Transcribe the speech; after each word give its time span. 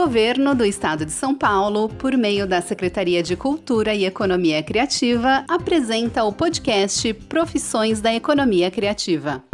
governo 0.00 0.54
do 0.54 0.64
estado 0.64 1.04
de 1.04 1.12
São 1.12 1.34
Paulo, 1.34 1.86
por 1.86 2.16
meio 2.16 2.46
da 2.46 2.62
Secretaria 2.62 3.22
de 3.22 3.36
Cultura 3.36 3.94
e 3.94 4.06
Economia 4.06 4.62
Criativa, 4.62 5.44
apresenta 5.46 6.24
o 6.24 6.32
podcast 6.32 7.12
Profissões 7.28 8.00
da 8.00 8.10
Economia 8.14 8.70
Criativa. 8.70 9.44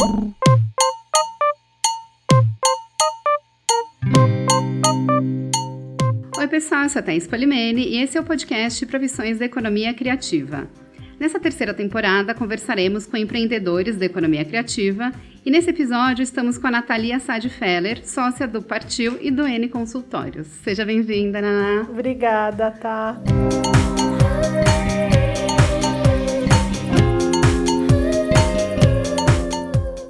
Oi, 6.39 6.49
pessoal, 6.49 6.85
eu 6.85 6.91
sou 6.91 7.01
a 7.01 7.03
Thaís 7.03 7.27
Polimene 7.27 7.85
e 7.85 7.97
esse 8.01 8.17
é 8.17 8.21
o 8.21 8.25
podcast 8.25 8.87
Profissões 8.87 9.41
da 9.41 9.47
Economia 9.47 9.93
Criativa. 9.95 10.71
Nessa 11.19 11.41
terceira 11.41 11.75
temporada, 11.75 12.35
conversaremos 12.35 13.05
com 13.05 13.17
empreendedores 13.17 13.97
da 13.97 14.07
economia 14.07 14.45
criativa 14.45 15.11
e 15.47 15.51
nesse 15.51 15.71
episódio 15.71 16.25
estamos 16.25 16.59
com 16.59 16.67
a 16.67 16.73
Natalia 16.73 17.21
Sade 17.21 17.49
Feller, 17.49 18.05
sócia 18.05 18.49
do 18.49 18.61
Partiu 18.61 19.17
e 19.21 19.31
do 19.31 19.47
N 19.47 19.69
Consultórios. 19.69 20.49
Seja 20.49 20.85
bem-vinda, 20.85 21.41
Naná. 21.41 21.87
Obrigada, 21.89 22.73
tá. 22.73 23.17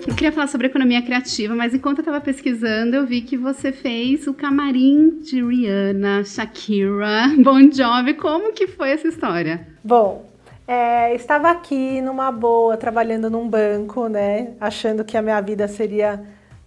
Eu 0.09 0.15
queria 0.15 0.33
falar 0.33 0.47
sobre 0.47 0.69
economia 0.69 1.03
criativa, 1.03 1.55
mas 1.55 1.75
enquanto 1.75 1.99
eu 1.99 2.03
estava 2.03 2.23
pesquisando, 2.23 2.97
eu 2.97 3.07
vi 3.07 3.21
que 3.21 3.37
você 3.37 3.73
fez 3.73 4.27
o 4.27 4.33
camarim 4.33 5.19
de 5.19 5.45
Rihanna, 5.45 6.25
Shakira, 6.25 7.29
Bon 7.45 7.71
Jovi. 7.71 8.15
Como 8.15 8.55
que 8.55 8.67
foi 8.67 8.89
essa 8.93 9.07
história? 9.07 9.69
Bom, 9.85 10.35
é, 10.67 11.15
estava 11.15 11.51
aqui 11.51 12.01
numa 12.01 12.33
boa, 12.33 12.77
trabalhando 12.77 13.31
num 13.31 13.49
banco, 13.49 14.09
né? 14.09 14.55
Achando 14.61 15.05
que 15.05 15.17
a 15.17 15.23
minha 15.23 15.41
vida 15.41 15.69
seria 15.69 16.23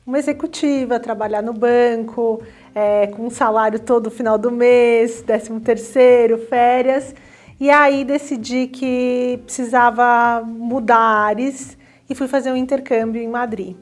uma 0.06 0.18
executiva, 0.18 1.00
trabalhar 1.00 1.42
no 1.42 1.54
banco, 1.54 2.42
é, 2.74 3.08
com 3.08 3.28
um 3.28 3.30
salário 3.30 3.80
todo 3.80 4.10
final 4.10 4.38
do 4.38 4.50
mês, 4.50 5.22
décimo 5.22 5.60
terceiro, 5.60 6.38
férias. 6.38 7.14
E 7.60 7.70
aí 7.70 8.06
decidi 8.06 8.68
que 8.68 9.42
precisava 9.44 10.42
mudar 10.46 10.98
ares 10.98 11.78
e 12.10 12.16
fui 12.16 12.28
fazer 12.28 12.52
um 12.52 12.56
intercâmbio 12.56 13.22
em 13.22 13.28
Madrid. 13.28 13.76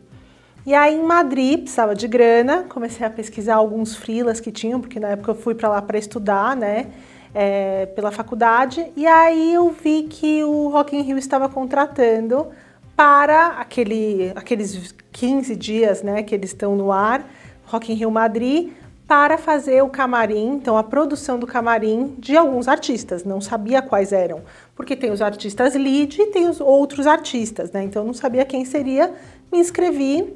E 0.66 0.74
aí 0.74 0.96
em 0.96 1.04
Madrid 1.04 1.60
precisava 1.60 1.96
de 1.96 2.08
grana, 2.08 2.66
comecei 2.68 3.06
a 3.06 3.10
pesquisar 3.10 3.56
alguns 3.56 3.96
frilas 3.96 4.40
que 4.40 4.52
tinham, 4.52 4.82
porque 4.82 5.00
na 5.00 5.10
época 5.10 5.32
eu 5.32 5.36
fui 5.36 5.56
para 5.56 5.70
lá 5.70 5.82
para 5.82 5.98
estudar, 5.98 6.58
né? 6.58 6.88
É, 7.34 7.86
pela 7.88 8.12
faculdade 8.12 8.92
e 8.96 9.06
aí 9.06 9.54
eu 9.54 9.70
vi 9.70 10.04
que 10.04 10.44
o 10.44 10.70
Rock 10.70 10.96
in 10.96 11.02
Rio 11.02 11.18
estava 11.18 11.48
contratando 11.48 12.48
para 12.96 13.50
aquele, 13.60 14.32
aqueles 14.36 14.96
15 15.12 15.56
dias 15.56 16.02
né, 16.02 16.24
que 16.24 16.34
eles 16.34 16.50
estão 16.50 16.76
no 16.76 16.92
ar, 16.92 17.28
Rock 17.66 17.92
in 17.92 17.96
Rio 17.96 18.10
Madrid, 18.10 18.72
para 19.08 19.38
fazer 19.38 19.82
o 19.82 19.88
camarim, 19.88 20.56
então 20.56 20.78
a 20.78 20.84
produção 20.84 21.40
do 21.40 21.48
camarim 21.48 22.14
de 22.20 22.36
alguns 22.36 22.68
artistas, 22.68 23.24
não 23.24 23.40
sabia 23.40 23.82
quais 23.82 24.12
eram, 24.12 24.42
porque 24.76 24.98
tem 24.98 25.12
os 25.12 25.22
artistas 25.22 25.76
lead 25.76 26.22
e 26.22 26.26
tem 26.28 26.50
os 26.50 26.60
outros 26.60 27.08
artistas, 27.08 27.72
né? 27.72 27.84
Então 27.84 28.04
não 28.04 28.14
sabia 28.14 28.44
quem 28.44 28.66
seria, 28.66 29.14
me 29.50 29.60
inscrevi, 29.60 30.34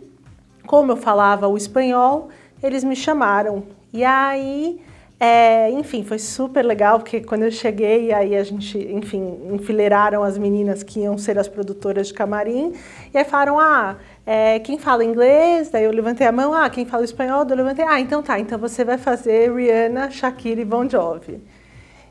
como 0.65 0.93
eu 0.93 0.95
falava 0.95 1.49
o 1.49 1.57
espanhol, 1.57 2.29
eles 2.63 2.83
me 2.83 2.95
chamaram. 2.95 3.63
E 3.91 4.05
aí 4.05 4.79
é, 5.23 5.69
enfim, 5.69 6.03
foi 6.03 6.17
super 6.17 6.65
legal, 6.65 6.97
porque 6.97 7.21
quando 7.21 7.43
eu 7.43 7.51
cheguei, 7.51 8.11
aí 8.11 8.35
a 8.35 8.43
gente, 8.43 8.75
enfim, 8.91 9.37
enfileiraram 9.53 10.23
as 10.23 10.35
meninas 10.35 10.81
que 10.81 11.01
iam 11.01 11.15
ser 11.15 11.37
as 11.37 11.47
produtoras 11.47 12.07
de 12.07 12.13
camarim, 12.15 12.73
e 13.13 13.17
aí 13.19 13.23
falaram, 13.23 13.59
ah, 13.59 13.97
é, 14.25 14.57
quem 14.57 14.79
fala 14.79 15.05
inglês? 15.05 15.69
Daí 15.69 15.83
eu 15.83 15.91
levantei 15.91 16.25
a 16.25 16.31
mão, 16.31 16.55
ah, 16.55 16.67
quem 16.71 16.87
fala 16.87 17.05
espanhol? 17.05 17.45
Daí 17.45 17.53
eu 17.53 17.63
levantei, 17.63 17.85
ah, 17.87 17.99
então 17.99 18.23
tá, 18.23 18.39
então 18.39 18.57
você 18.57 18.83
vai 18.83 18.97
fazer 18.97 19.53
Rihanna, 19.53 20.09
Shakira 20.09 20.59
e 20.59 20.65
Bon 20.65 20.89
Jovi. 20.89 21.39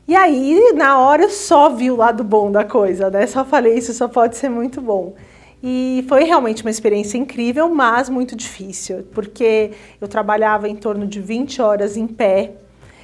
E 0.07 0.15
aí, 0.15 0.71
na 0.73 0.97
hora, 0.97 1.23
eu 1.23 1.29
só 1.29 1.67
vi 1.69 1.91
o 1.91 1.97
lado 1.97 2.23
bom 2.23 2.49
da 2.49 2.63
coisa, 2.63 3.09
né? 3.09 3.27
Só 3.27 3.43
falei, 3.43 3.73
isso 3.77 3.93
só 3.93 4.07
pode 4.07 4.37
ser 4.37 4.47
muito 4.47 4.79
bom. 4.79 5.15
E 5.61 6.05
foi 6.07 6.23
realmente 6.23 6.63
uma 6.63 6.71
experiência 6.71 7.17
incrível, 7.17 7.67
mas 7.67 8.09
muito 8.09 8.37
difícil, 8.37 9.05
porque 9.13 9.71
eu 9.99 10.07
trabalhava 10.07 10.69
em 10.69 10.77
torno 10.77 11.05
de 11.05 11.19
20 11.19 11.61
horas 11.61 11.97
em 11.97 12.07
pé, 12.07 12.53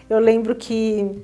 eu 0.09 0.19
lembro 0.19 0.55
que 0.55 1.21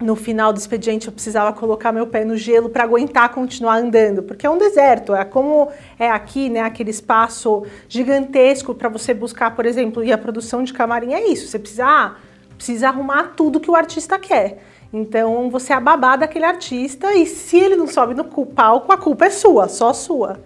no 0.00 0.16
final 0.16 0.52
do 0.52 0.58
expediente 0.58 1.06
eu 1.06 1.12
precisava 1.12 1.52
colocar 1.52 1.92
meu 1.92 2.06
pé 2.06 2.24
no 2.24 2.36
gelo 2.36 2.68
para 2.68 2.84
aguentar 2.84 3.30
continuar 3.30 3.78
andando, 3.78 4.22
porque 4.22 4.46
é 4.46 4.50
um 4.50 4.58
deserto, 4.58 5.14
é 5.14 5.24
como 5.24 5.68
é 5.98 6.10
aqui, 6.10 6.50
né, 6.50 6.60
aquele 6.60 6.90
espaço 6.90 7.64
gigantesco 7.88 8.74
para 8.74 8.88
você 8.88 9.14
buscar, 9.14 9.54
por 9.54 9.64
exemplo, 9.64 10.02
e 10.02 10.12
a 10.12 10.18
produção 10.18 10.62
de 10.62 10.72
camarim 10.72 11.14
é 11.14 11.28
isso, 11.28 11.48
você 11.48 11.58
precisa, 11.58 11.86
ah, 11.86 12.16
precisa 12.56 12.88
arrumar 12.88 13.34
tudo 13.36 13.60
que 13.60 13.70
o 13.70 13.76
artista 13.76 14.18
quer. 14.18 14.62
Então 14.92 15.50
você 15.50 15.72
é 15.72 15.76
a 15.76 15.80
babá 15.80 16.16
daquele 16.16 16.44
artista 16.44 17.12
e 17.14 17.26
se 17.26 17.56
ele 17.56 17.74
não 17.74 17.86
sobe 17.86 18.14
no 18.14 18.24
palco, 18.24 18.92
a 18.92 18.96
culpa 18.96 19.26
é 19.26 19.30
sua, 19.30 19.68
só 19.68 19.92
sua 19.92 20.38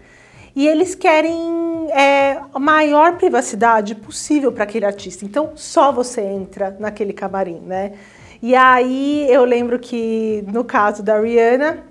e 0.59 0.67
eles 0.67 0.93
querem 0.93 1.87
é, 1.93 2.41
a 2.53 2.59
maior 2.59 3.17
privacidade 3.17 3.95
possível 3.95 4.51
para 4.51 4.65
aquele 4.65 4.85
artista. 4.85 5.25
Então, 5.25 5.53
só 5.55 5.93
você 5.93 6.21
entra 6.21 6.77
naquele 6.81 7.13
camarim, 7.13 7.61
né? 7.61 7.93
E 8.43 8.57
aí 8.57 9.25
eu 9.31 9.45
lembro 9.45 9.79
que 9.79 10.45
no 10.49 10.65
caso 10.65 11.01
da 11.01 11.21
Rihanna, 11.21 11.85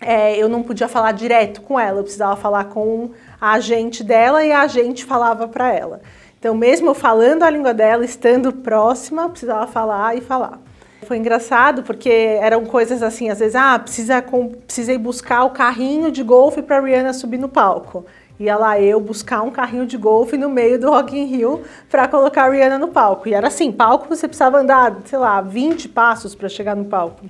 é, 0.00 0.36
eu 0.36 0.48
não 0.48 0.64
podia 0.64 0.88
falar 0.88 1.12
direto 1.12 1.60
com 1.60 1.78
ela, 1.78 2.00
eu 2.00 2.02
precisava 2.02 2.34
falar 2.34 2.64
com 2.64 3.12
a 3.40 3.52
agente 3.52 4.02
dela 4.02 4.44
e 4.44 4.50
a 4.50 4.62
agente 4.62 5.04
falava 5.04 5.46
para 5.46 5.72
ela. 5.72 6.00
Então, 6.40 6.56
mesmo 6.56 6.94
falando 6.94 7.44
a 7.44 7.50
língua 7.50 7.72
dela, 7.72 8.04
estando 8.04 8.52
próxima, 8.52 9.28
precisava 9.28 9.68
falar 9.68 10.16
e 10.16 10.20
falar. 10.20 10.58
Foi 11.06 11.16
engraçado 11.16 11.82
porque 11.82 12.08
eram 12.08 12.64
coisas 12.64 13.02
assim, 13.02 13.28
às 13.28 13.40
vezes, 13.40 13.56
ah, 13.56 13.78
precisa, 13.78 14.22
com, 14.22 14.48
precisei 14.50 14.96
buscar 14.96 15.44
o 15.44 15.50
carrinho 15.50 16.12
de 16.12 16.22
golfe 16.22 16.62
para 16.62 16.80
Rihanna 16.80 17.12
subir 17.12 17.38
no 17.38 17.48
palco. 17.48 18.06
Ia 18.38 18.56
lá 18.56 18.80
eu 18.80 19.00
buscar 19.00 19.42
um 19.42 19.50
carrinho 19.50 19.86
de 19.86 19.96
golfe 19.96 20.36
no 20.36 20.48
meio 20.48 20.78
do 20.78 20.90
Rock 20.90 21.16
in 21.16 21.24
Rio 21.24 21.62
para 21.90 22.08
colocar 22.08 22.44
a 22.44 22.50
Rihanna 22.50 22.78
no 22.78 22.88
palco. 22.88 23.28
E 23.28 23.34
era 23.34 23.48
assim, 23.48 23.70
palco 23.72 24.08
você 24.08 24.26
precisava 24.26 24.58
andar, 24.58 24.96
sei 25.04 25.18
lá, 25.18 25.40
20 25.40 25.88
passos 25.88 26.34
para 26.34 26.48
chegar 26.48 26.76
no 26.76 26.84
palco. 26.84 27.26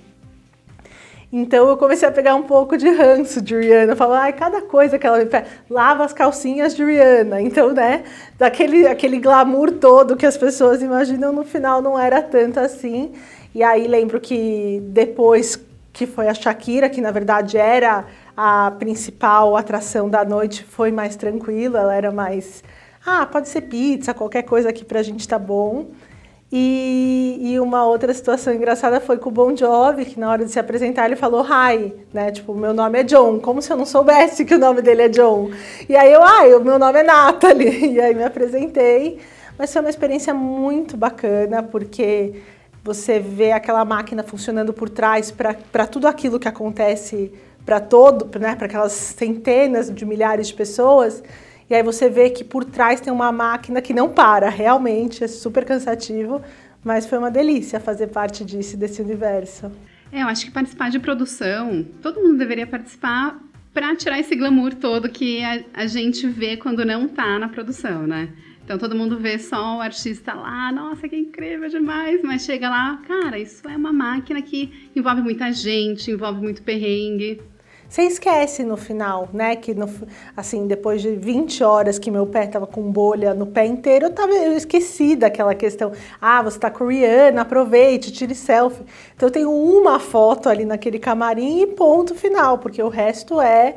Então 1.33 1.67
eu 1.67 1.79
comecei 1.79 2.07
a 2.07 2.13
pegar 2.13 2.35
um 2.35 2.43
pouco 2.43 2.77
de 2.77 2.91
ranço 2.91 3.41
de 3.41 3.59
Rihanna, 3.59 3.97
falar, 3.97 4.21
ai, 4.21 4.33
cada 4.35 4.61
coisa 4.61 4.99
que 4.99 5.07
ela 5.07 5.19
me 5.19 5.25
pede, 5.25 5.49
lava 5.71 6.05
as 6.05 6.13
calcinhas 6.13 6.77
de 6.77 6.85
Rihanna. 6.85 7.41
Então, 7.41 7.73
né, 7.73 8.05
daquele 8.39 8.87
aquele 8.87 9.19
glamour 9.19 9.73
todo 9.73 10.15
que 10.15 10.27
as 10.27 10.37
pessoas 10.37 10.83
imaginam, 10.83 11.33
no 11.33 11.43
final 11.43 11.81
não 11.81 11.99
era 11.99 12.21
tanto 12.21 12.61
assim. 12.61 13.13
E 13.55 13.63
aí 13.63 13.87
lembro 13.87 14.21
que 14.21 14.81
depois 14.87 15.61
que 15.93 16.07
foi 16.07 16.29
a 16.29 16.35
Shakira, 16.35 16.89
que 16.89 17.01
na 17.01 17.11
verdade 17.11 17.59
era 17.59 18.07
a 18.37 18.71
principal 18.79 19.57
atração 19.57 20.09
da 20.09 20.25
noite, 20.25 20.65
foi 20.65 20.91
mais 20.91 21.17
tranquilo, 21.17 21.77
ela 21.77 21.95
era 21.95 22.11
mais, 22.11 22.65
ah, 23.05 23.27
pode 23.27 23.49
ser 23.49 23.63
pizza, 23.63 24.15
qualquer 24.15 24.43
coisa 24.43 24.71
aqui 24.71 24.85
pra 24.85 25.03
gente 25.03 25.29
tá 25.29 25.39
bom. 25.39 25.89
E, 26.55 27.39
e, 27.41 27.61
uma 27.61 27.87
outra 27.87 28.13
situação 28.13 28.53
engraçada 28.53 29.01
foi 29.01 29.17
com 29.17 29.31
o 29.31 29.33
Bon 29.33 29.57
Jovi, 29.57 30.05
que 30.05 30.21
na 30.21 30.31
hora 30.31 30.45
de 30.45 30.53
se 30.53 30.59
apresentar 30.59 31.07
ele 31.07 31.17
falou 31.17 31.43
hi, 31.43 31.95
né? 32.13 32.31
Tipo, 32.31 32.55
meu 32.55 32.75
nome 32.75 33.01
é 33.01 33.03
John, 33.03 33.41
como 33.41 33.63
se 33.63 33.73
eu 33.73 33.77
não 33.79 33.87
soubesse 33.87 34.45
que 34.45 34.55
o 34.55 34.59
nome 34.59 34.83
dele 34.83 35.03
é 35.03 35.09
John. 35.09 35.51
E 35.89 35.97
aí 35.97 36.13
eu, 36.13 36.23
ah, 36.23 36.45
o 36.59 36.63
meu 36.63 36.79
nome 36.79 36.99
é 36.99 37.03
Natalie. 37.03 37.87
E 37.97 38.01
aí 38.01 38.15
me 38.15 38.23
apresentei. 38.23 39.19
Mas 39.59 39.73
foi 39.73 39.81
uma 39.81 39.89
experiência 39.89 40.35
muito 40.35 40.95
bacana, 40.95 41.63
porque 41.63 42.35
você 42.85 43.21
vê 43.21 43.53
aquela 43.53 43.85
máquina 43.85 44.23
funcionando 44.23 44.73
por 44.73 44.89
trás 44.89 45.31
para 45.31 45.87
tudo 45.87 46.07
aquilo 46.07 46.39
que 46.39 46.49
acontece 46.49 47.33
para 47.65 47.81
todo, 47.81 48.29
né, 48.39 48.57
para 48.57 48.67
aquelas 48.67 48.93
centenas 48.93 49.93
de 49.93 50.05
milhares 50.05 50.49
de 50.49 50.55
pessoas. 50.55 51.23
E 51.71 51.75
aí 51.75 51.83
você 51.83 52.09
vê 52.09 52.29
que 52.29 52.43
por 52.43 52.65
trás 52.65 53.01
tem 53.01 53.13
uma 53.13 53.31
máquina 53.31 53.81
que 53.81 53.95
não 53.95 54.09
para, 54.09 54.49
realmente 54.51 55.23
é 55.23 55.29
super 55.29 55.65
cansativo, 55.65 56.43
mas 56.85 57.07
foi 57.07 57.19
uma 57.19 57.31
delícia 57.31 57.79
fazer 57.79 58.09
parte 58.09 58.45
disso, 58.45 58.77
desse 58.77 59.01
universo. 59.01 59.71
É, 60.11 60.23
eu 60.23 60.27
acho 60.27 60.45
que 60.45 60.51
participar 60.51 60.91
de 60.91 60.99
produção, 60.99 61.87
todo 62.03 62.21
mundo 62.21 62.37
deveria 62.37 62.67
participar 62.67 63.39
para 63.73 63.95
tirar 63.97 64.19
esse 64.19 64.35
glamour 64.37 64.75
todo 64.75 65.09
que 65.09 65.43
a, 65.43 65.65
a 65.73 65.87
gente 65.87 66.27
vê 66.27 66.57
quando 66.57 66.85
não 66.85 67.07
está 67.07 67.39
na 67.39 67.49
produção, 67.49 68.07
né? 68.07 68.29
Então 68.65 68.79
todo 68.79 68.95
mundo 68.95 69.19
vê 69.19 69.39
só 69.39 69.79
o 69.79 69.81
artista 69.81 70.35
lá, 70.35 70.71
nossa, 70.71 71.09
que 71.09 71.17
incrível 71.17 71.69
demais, 71.69 72.23
mas 72.23 72.43
chega 72.43 72.71
lá, 72.71 73.03
cara, 73.07 73.39
isso 73.39 73.69
é 73.69 73.77
uma 73.77 73.93
máquina 73.93 74.41
que 74.41 74.91
envolve 74.95 75.21
muita 75.21 75.53
gente, 75.53 76.11
envolve 76.11 76.41
muito 76.41 76.63
perrengue. 76.63 77.41
Você 77.93 78.05
esquece 78.05 78.65
no 78.65 78.75
final, 78.79 79.29
né? 79.35 79.55
Que 79.55 79.75
no, 79.75 79.87
assim, 80.35 80.67
depois 80.67 81.03
de 81.03 81.15
20 81.15 81.63
horas 81.63 81.99
que 81.99 82.11
meu 82.11 82.27
pé 82.27 82.47
tava 82.47 82.67
com 82.67 82.91
bolha 82.91 83.35
no 83.35 83.47
pé 83.47 83.67
inteiro, 83.67 84.07
eu, 84.07 84.11
tava, 84.11 84.33
eu 84.33 84.55
esqueci 84.55 85.15
daquela 85.15 85.55
questão. 85.55 85.93
Ah, 86.19 86.41
você 86.41 86.59
tá 86.59 86.71
coreana, 86.71 87.43
aproveite, 87.43 88.11
tire 88.11 88.35
selfie. 88.35 88.83
Então 89.15 89.29
eu 89.29 89.31
tenho 89.31 89.51
uma 89.53 89.99
foto 89.99 90.49
ali 90.49 90.65
naquele 90.65 90.99
camarim 90.99 91.61
e 91.61 91.67
ponto 91.67 92.15
final, 92.15 92.57
porque 92.57 92.83
o 92.83 92.89
resto 92.89 93.39
é 93.39 93.77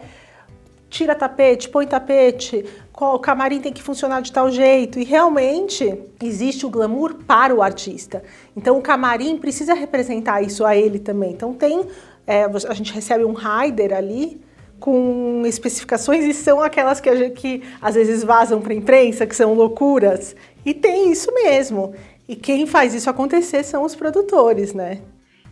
tira 0.89 1.13
tapete, 1.13 1.67
põe 1.67 1.85
tapete, 1.85 2.65
o 2.97 3.19
camarim 3.19 3.59
tem 3.59 3.73
que 3.73 3.83
funcionar 3.83 4.21
de 4.21 4.31
tal 4.31 4.49
jeito. 4.49 4.99
E 4.99 5.03
realmente 5.03 5.97
existe 6.23 6.65
o 6.65 6.69
glamour 6.69 7.15
para 7.27 7.53
o 7.53 7.61
artista. 7.61 8.23
Então 8.55 8.77
o 8.77 8.81
camarim 8.81 9.37
precisa 9.37 9.73
representar 9.73 10.41
isso 10.41 10.65
a 10.65 10.75
ele 10.75 10.99
também. 10.99 11.31
Então 11.31 11.53
tem, 11.53 11.85
é, 12.25 12.45
a 12.45 12.73
gente 12.73 12.93
recebe 12.93 13.25
um 13.25 13.33
rider 13.33 13.93
ali 13.93 14.41
com 14.79 15.43
especificações 15.45 16.25
e 16.25 16.33
são 16.33 16.61
aquelas 16.61 16.99
que, 16.99 17.15
gente, 17.15 17.33
que 17.33 17.63
às 17.81 17.95
vezes 17.95 18.23
vazam 18.23 18.61
para 18.61 18.73
a 18.73 18.75
imprensa, 18.75 19.25
que 19.25 19.35
são 19.35 19.53
loucuras. 19.53 20.35
E 20.65 20.73
tem 20.73 21.11
isso 21.11 21.33
mesmo. 21.33 21.93
E 22.27 22.35
quem 22.35 22.65
faz 22.65 22.93
isso 22.93 23.09
acontecer 23.09 23.63
são 23.63 23.83
os 23.83 23.95
produtores, 23.95 24.73
né? 24.73 25.01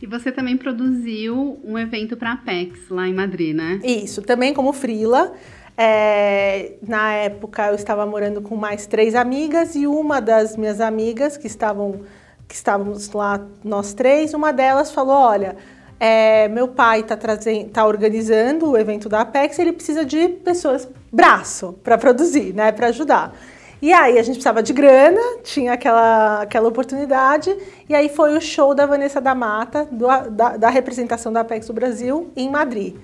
E 0.01 0.06
você 0.06 0.31
também 0.31 0.57
produziu 0.57 1.60
um 1.63 1.80
evento 1.80 2.18
para 2.18 2.31
a 2.31 2.34
Apex 2.34 2.90
lá 2.90 3.07
em 3.07 3.13
Madrid, 3.13 3.56
né? 3.56 3.80
Isso, 3.84 4.22
também 4.22 4.54
como 4.54 4.74
frila. 4.74 5.34
É, 5.78 6.74
na 6.88 7.14
época 7.14 7.68
eu 7.68 7.75
estava 7.75 8.06
morando 8.06 8.42
com 8.42 8.56
mais 8.56 8.86
três 8.86 9.16
amigas 9.16 9.75
e 9.75 9.88
uma 9.88 10.22
das 10.22 10.56
minhas 10.56 10.80
amigas 10.80 11.36
que 11.36 11.48
estavam 11.48 12.02
que 12.48 12.56
estávamos 12.56 13.12
lá 13.12 13.42
nós 13.64 13.94
três, 13.94 14.34
uma 14.34 14.54
delas 14.54 14.92
falou, 14.92 15.16
olha, 15.16 15.56
é, 16.00 16.48
meu 16.50 16.68
pai 16.68 17.00
está 17.00 17.18
tá 17.18 17.86
organizando 17.86 18.72
o 18.72 18.78
evento 18.78 19.08
da 19.10 19.22
Apex, 19.22 19.58
ele 19.58 19.72
precisa 19.72 20.06
de 20.06 20.28
pessoas 20.28 20.88
braço 21.12 21.74
para 21.84 21.98
produzir, 21.98 22.54
né, 22.54 22.72
para 22.72 22.88
ajudar. 22.88 23.34
E 23.81 23.92
aí 23.92 24.19
a 24.19 24.24
gente 24.24 24.36
precisava 24.36 24.62
de 24.62 24.72
grana, 24.72 25.19
tinha 25.44 25.74
aquela, 25.74 26.42
aquela 26.42 26.68
oportunidade, 26.68 27.56
e 27.90 27.96
aí 27.96 28.08
foi 28.08 28.38
o 28.38 28.42
show 28.42 28.74
da 28.74 28.86
Vanessa 28.86 29.19
da 29.19 29.34
Mata, 29.34 29.88
do, 29.92 30.08
da, 30.30 30.58
da 30.58 30.69
representação 30.69 31.34
da 31.34 31.42
Apex 31.42 31.68
do 31.68 31.74
Brasil 31.74 32.31
em 32.36 32.50
Madrid. 32.50 32.96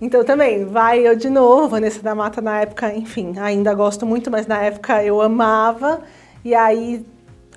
Então 0.00 0.22
também, 0.24 0.64
vai 0.66 1.06
eu 1.06 1.16
de 1.16 1.30
novo, 1.30 1.68
Vanessa 1.68 2.02
da 2.02 2.14
Mata 2.14 2.40
na 2.42 2.60
época, 2.60 2.94
enfim, 2.94 3.34
ainda 3.38 3.72
gosto 3.72 4.04
muito, 4.04 4.30
mas 4.30 4.46
na 4.46 4.58
época 4.58 5.02
eu 5.02 5.22
amava. 5.22 6.02
E 6.44 6.54
aí 6.54 7.04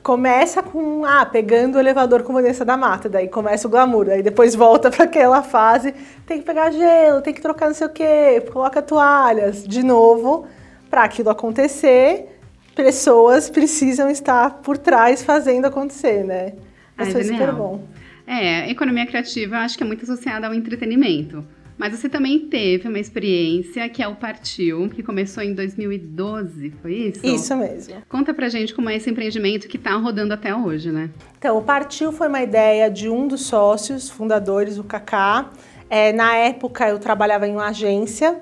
começa 0.01 0.63
com, 0.63 1.03
ah, 1.05 1.25
pegando 1.25 1.75
o 1.75 1.79
elevador 1.79 2.23
com 2.23 2.33
Vanessa 2.33 2.63
da 2.63 2.77
Mata, 2.77 3.09
daí 3.09 3.27
começa 3.27 3.67
o 3.67 3.69
glamour, 3.69 4.09
aí 4.09 4.23
depois 4.23 4.55
volta 4.55 4.89
para 4.89 5.03
aquela 5.03 5.43
fase, 5.43 5.93
tem 6.25 6.39
que 6.39 6.45
pegar 6.45 6.71
gelo, 6.71 7.21
tem 7.21 7.33
que 7.33 7.41
trocar 7.41 7.67
não 7.67 7.73
sei 7.73 7.87
o 7.87 7.89
quê, 7.89 8.43
coloca 8.51 8.81
toalhas, 8.81 9.67
de 9.67 9.83
novo, 9.83 10.47
para 10.89 11.03
aquilo 11.03 11.29
acontecer, 11.29 12.39
pessoas 12.73 13.49
precisam 13.49 14.09
estar 14.09 14.61
por 14.61 14.77
trás 14.77 15.21
fazendo 15.21 15.65
acontecer, 15.65 16.23
né? 16.23 16.53
Mas 16.95 17.11
foi 17.11 17.23
super 17.23 17.51
bom. 17.51 17.81
É, 18.25 18.69
economia 18.69 19.05
criativa 19.05 19.57
acho 19.57 19.77
que 19.77 19.83
é 19.83 19.87
muito 19.87 20.03
associada 20.03 20.47
ao 20.47 20.53
entretenimento. 20.53 21.43
Mas 21.79 21.97
você 21.97 22.09
também 22.09 22.37
teve 22.39 22.89
uma 22.89 22.99
experiência 22.99 23.87
que 23.87 24.03
é 24.03 24.07
o 24.07 24.13
Partiu, 24.13 24.89
que 24.89 25.01
começou 25.01 25.41
em 25.41 25.53
2012, 25.53 26.73
foi 26.81 26.93
isso? 26.93 27.25
Isso 27.25 27.55
mesmo. 27.55 27.95
Conta 28.09 28.33
pra 28.33 28.49
gente 28.49 28.75
como 28.75 28.89
é 28.89 28.97
esse 28.97 29.09
empreendimento 29.09 29.65
que 29.65 29.77
tá 29.77 29.95
rodando 29.95 30.33
até 30.33 30.53
hoje, 30.53 30.91
né? 30.91 31.09
Então, 31.37 31.57
o 31.57 31.61
Partiu 31.61 32.11
foi 32.11 32.27
uma 32.27 32.41
ideia 32.41 32.91
de 32.91 33.07
um 33.07 33.29
dos 33.29 33.45
sócios 33.45 34.09
fundadores, 34.09 34.77
o 34.77 34.83
Kaká. 34.83 35.51
É, 35.89 36.11
na 36.11 36.35
época, 36.35 36.89
eu 36.89 36.99
trabalhava 36.99 37.47
em 37.47 37.53
uma 37.53 37.69
agência 37.69 38.41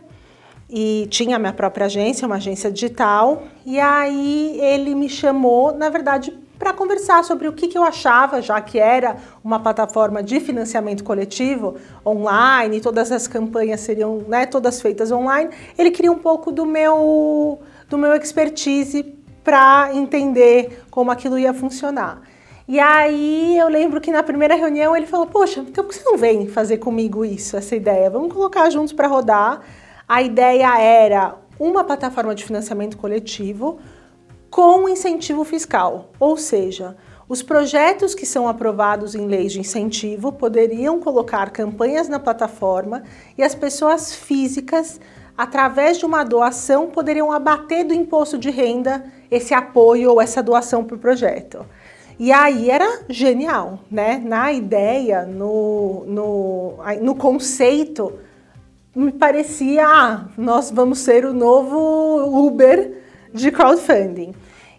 e 0.67 1.07
tinha 1.11 1.35
a 1.35 1.39
minha 1.39 1.53
própria 1.53 1.85
agência, 1.85 2.25
uma 2.25 2.37
agência 2.37 2.71
digital. 2.71 3.47
E 3.63 3.79
aí 3.79 4.59
ele 4.59 4.95
me 4.95 5.07
chamou, 5.07 5.77
na 5.77 5.91
verdade, 5.91 6.33
para 6.67 6.73
conversar 6.73 7.23
sobre 7.23 7.47
o 7.47 7.53
que, 7.53 7.69
que 7.69 7.77
eu 7.77 7.83
achava, 7.83 8.41
já 8.41 8.59
que 8.59 8.77
era 8.77 9.15
uma 9.41 9.57
plataforma 9.57 10.21
de 10.21 10.41
financiamento 10.41 11.01
coletivo 11.01 11.75
online, 12.05 12.81
todas 12.81 13.09
as 13.09 13.25
campanhas 13.25 13.79
seriam 13.79 14.25
né, 14.27 14.45
todas 14.45 14.81
feitas 14.81 15.09
online. 15.09 15.49
Ele 15.77 15.91
queria 15.91 16.11
um 16.11 16.17
pouco 16.19 16.51
do 16.51 16.65
meu, 16.65 17.59
do 17.89 17.97
meu 17.97 18.13
expertise 18.15 19.01
para 19.45 19.91
entender 19.93 20.83
como 20.91 21.09
aquilo 21.09 21.39
ia 21.39 21.53
funcionar. 21.53 22.21
E 22.67 22.81
aí 22.81 23.57
eu 23.57 23.69
lembro 23.69 24.01
que 24.01 24.11
na 24.11 24.21
primeira 24.21 24.55
reunião 24.55 24.93
ele 24.93 25.05
falou: 25.05 25.25
Poxa, 25.25 25.61
então 25.61 25.85
por 25.85 25.93
que 25.93 25.99
você 25.99 26.03
não 26.03 26.17
vem 26.17 26.49
fazer 26.49 26.79
comigo 26.79 27.23
isso, 27.23 27.55
essa 27.55 27.77
ideia? 27.77 28.09
Vamos 28.09 28.33
colocar 28.33 28.69
juntos 28.69 28.91
para 28.91 29.07
rodar. 29.07 29.61
A 30.05 30.21
ideia 30.21 30.77
era 30.77 31.35
uma 31.57 31.85
plataforma 31.85 32.35
de 32.35 32.43
financiamento 32.43 32.97
coletivo 32.97 33.79
com 34.49 34.87
incentivo 34.87 35.43
fiscal, 35.43 36.11
ou 36.19 36.37
seja, 36.37 36.95
os 37.29 37.43
projetos 37.43 38.15
que 38.15 38.25
são 38.25 38.47
aprovados 38.47 39.13
em 39.13 39.27
leis 39.27 39.51
de 39.51 39.59
incentivo 39.59 40.31
poderiam 40.31 40.99
colocar 40.99 41.49
campanhas 41.49 42.07
na 42.07 42.19
plataforma 42.19 43.03
e 43.37 43.43
as 43.43 43.53
pessoas 43.53 44.15
físicas, 44.15 44.99
através 45.37 45.97
de 45.97 46.05
uma 46.05 46.23
doação, 46.23 46.87
poderiam 46.87 47.31
abater 47.31 47.85
do 47.85 47.93
imposto 47.93 48.37
de 48.37 48.49
renda 48.49 49.03
esse 49.29 49.53
apoio 49.53 50.11
ou 50.11 50.21
essa 50.21 50.41
doação 50.41 50.85
para 50.85 50.95
o 50.95 50.99
projeto. 50.99 51.65
E 52.17 52.31
aí 52.31 52.69
era 52.69 53.01
genial, 53.09 53.79
né? 53.91 54.21
Na 54.23 54.51
ideia, 54.53 55.23
no, 55.25 56.05
no, 56.07 56.73
no 57.01 57.13
conceito, 57.13 58.13
me 58.95 59.11
parecia, 59.11 59.85
ah, 59.85 60.25
nós 60.37 60.71
vamos 60.71 60.99
ser 60.99 61.25
o 61.25 61.33
novo 61.33 62.47
Uber 62.47 63.06
de 63.33 63.51
crowdfunding. 63.51 64.33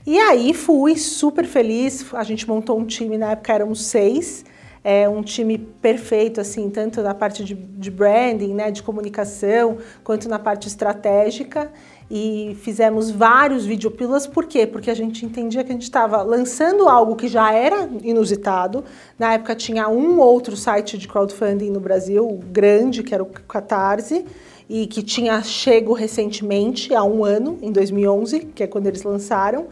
E 0.07 0.19
aí 0.19 0.55
fui 0.55 0.97
super 0.97 1.45
feliz, 1.45 2.07
a 2.15 2.23
gente 2.23 2.49
montou 2.49 2.79
um 2.79 2.87
time, 2.87 3.19
na 3.19 3.33
época 3.33 3.53
éramos 3.53 3.85
seis, 3.85 4.45
é 4.83 5.07
um 5.09 5.23
time 5.23 5.59
perfeito, 5.59 6.41
assim, 6.41 6.71
tanto 6.71 7.03
na 7.03 7.15
parte 7.15 7.45
de, 7.45 7.55
de 7.55 7.91
branding, 7.91 8.55
né, 8.55 8.71
de 8.71 8.83
comunicação, 8.83 9.77
quanto 10.03 10.29
na 10.29 10.39
parte 10.39 10.67
estratégica. 10.67 11.71
E 12.11 12.57
fizemos 12.63 13.11
vários 13.11 13.67
videopílulas, 13.67 14.27
por 14.27 14.47
quê? 14.47 14.67
Porque 14.67 14.91
a 14.91 14.95
gente 14.95 15.27
entendia 15.27 15.63
que 15.63 15.71
a 15.71 15.75
gente 15.75 15.83
estava 15.83 16.23
lançando 16.23 16.89
algo 16.89 17.15
que 17.17 17.29
já 17.29 17.53
era 17.53 17.87
inusitado. 18.03 18.83
Na 19.19 19.35
época 19.35 19.55
tinha 19.55 19.91
um 19.91 20.19
outro 20.19 20.57
site 20.57 20.97
de 20.97 21.07
crowdfunding 21.07 21.71
no 21.71 21.81
Brasil, 21.81 22.41
grande, 22.51 23.03
que 23.03 23.13
era 23.13 23.23
o 23.23 23.27
Catarse, 23.27 24.25
e 24.69 24.87
que 24.87 25.03
tinha 25.03 25.43
chego 25.43 25.93
recentemente, 25.93 26.95
há 26.95 27.03
um 27.03 27.25
ano, 27.25 27.59
em 27.63 27.73
2011, 27.73 28.41
que 28.55 28.63
é 28.63 28.67
quando 28.67 28.87
eles 28.87 29.03
lançaram 29.03 29.69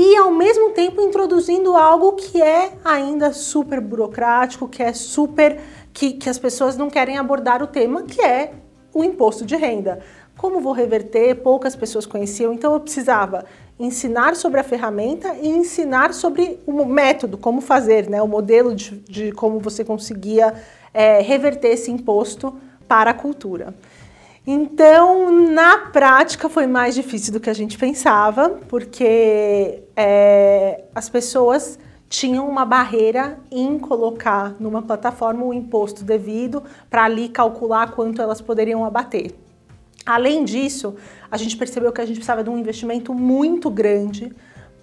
e 0.00 0.16
ao 0.16 0.30
mesmo 0.30 0.70
tempo 0.70 1.02
introduzindo 1.02 1.76
algo 1.76 2.12
que 2.12 2.40
é 2.40 2.70
ainda 2.84 3.32
super 3.32 3.80
burocrático, 3.80 4.68
que 4.68 4.80
é 4.80 4.92
super 4.92 5.58
que, 5.92 6.12
que 6.12 6.30
as 6.30 6.38
pessoas 6.38 6.76
não 6.76 6.88
querem 6.88 7.18
abordar 7.18 7.64
o 7.64 7.66
tema, 7.66 8.04
que 8.04 8.22
é 8.22 8.52
o 8.94 9.02
imposto 9.02 9.44
de 9.44 9.56
renda. 9.56 9.98
Como 10.36 10.60
vou 10.60 10.72
reverter? 10.72 11.34
Poucas 11.42 11.74
pessoas 11.74 12.06
conheciam, 12.06 12.52
então 12.54 12.74
eu 12.74 12.78
precisava 12.78 13.44
ensinar 13.76 14.36
sobre 14.36 14.60
a 14.60 14.62
ferramenta 14.62 15.34
e 15.34 15.48
ensinar 15.48 16.14
sobre 16.14 16.60
o 16.64 16.84
método, 16.84 17.36
como 17.36 17.60
fazer, 17.60 18.08
né? 18.08 18.22
o 18.22 18.28
modelo 18.28 18.76
de, 18.76 18.98
de 19.00 19.32
como 19.32 19.58
você 19.58 19.84
conseguia 19.84 20.54
é, 20.94 21.20
reverter 21.20 21.70
esse 21.70 21.90
imposto 21.90 22.54
para 22.86 23.10
a 23.10 23.14
cultura. 23.14 23.74
Então, 24.50 25.30
na 25.30 25.76
prática, 25.76 26.48
foi 26.48 26.66
mais 26.66 26.94
difícil 26.94 27.34
do 27.34 27.38
que 27.38 27.50
a 27.50 27.52
gente 27.52 27.76
pensava, 27.76 28.58
porque 28.66 29.82
é, 29.94 30.84
as 30.94 31.06
pessoas 31.10 31.78
tinham 32.08 32.48
uma 32.48 32.64
barreira 32.64 33.38
em 33.50 33.78
colocar 33.78 34.56
numa 34.58 34.80
plataforma 34.80 35.44
o 35.44 35.52
imposto 35.52 36.02
devido 36.02 36.62
para 36.88 37.04
ali 37.04 37.28
calcular 37.28 37.90
quanto 37.90 38.22
elas 38.22 38.40
poderiam 38.40 38.86
abater. 38.86 39.34
Além 40.06 40.46
disso, 40.46 40.94
a 41.30 41.36
gente 41.36 41.54
percebeu 41.54 41.92
que 41.92 42.00
a 42.00 42.06
gente 42.06 42.16
precisava 42.16 42.42
de 42.42 42.48
um 42.48 42.56
investimento 42.56 43.12
muito 43.12 43.68
grande 43.68 44.32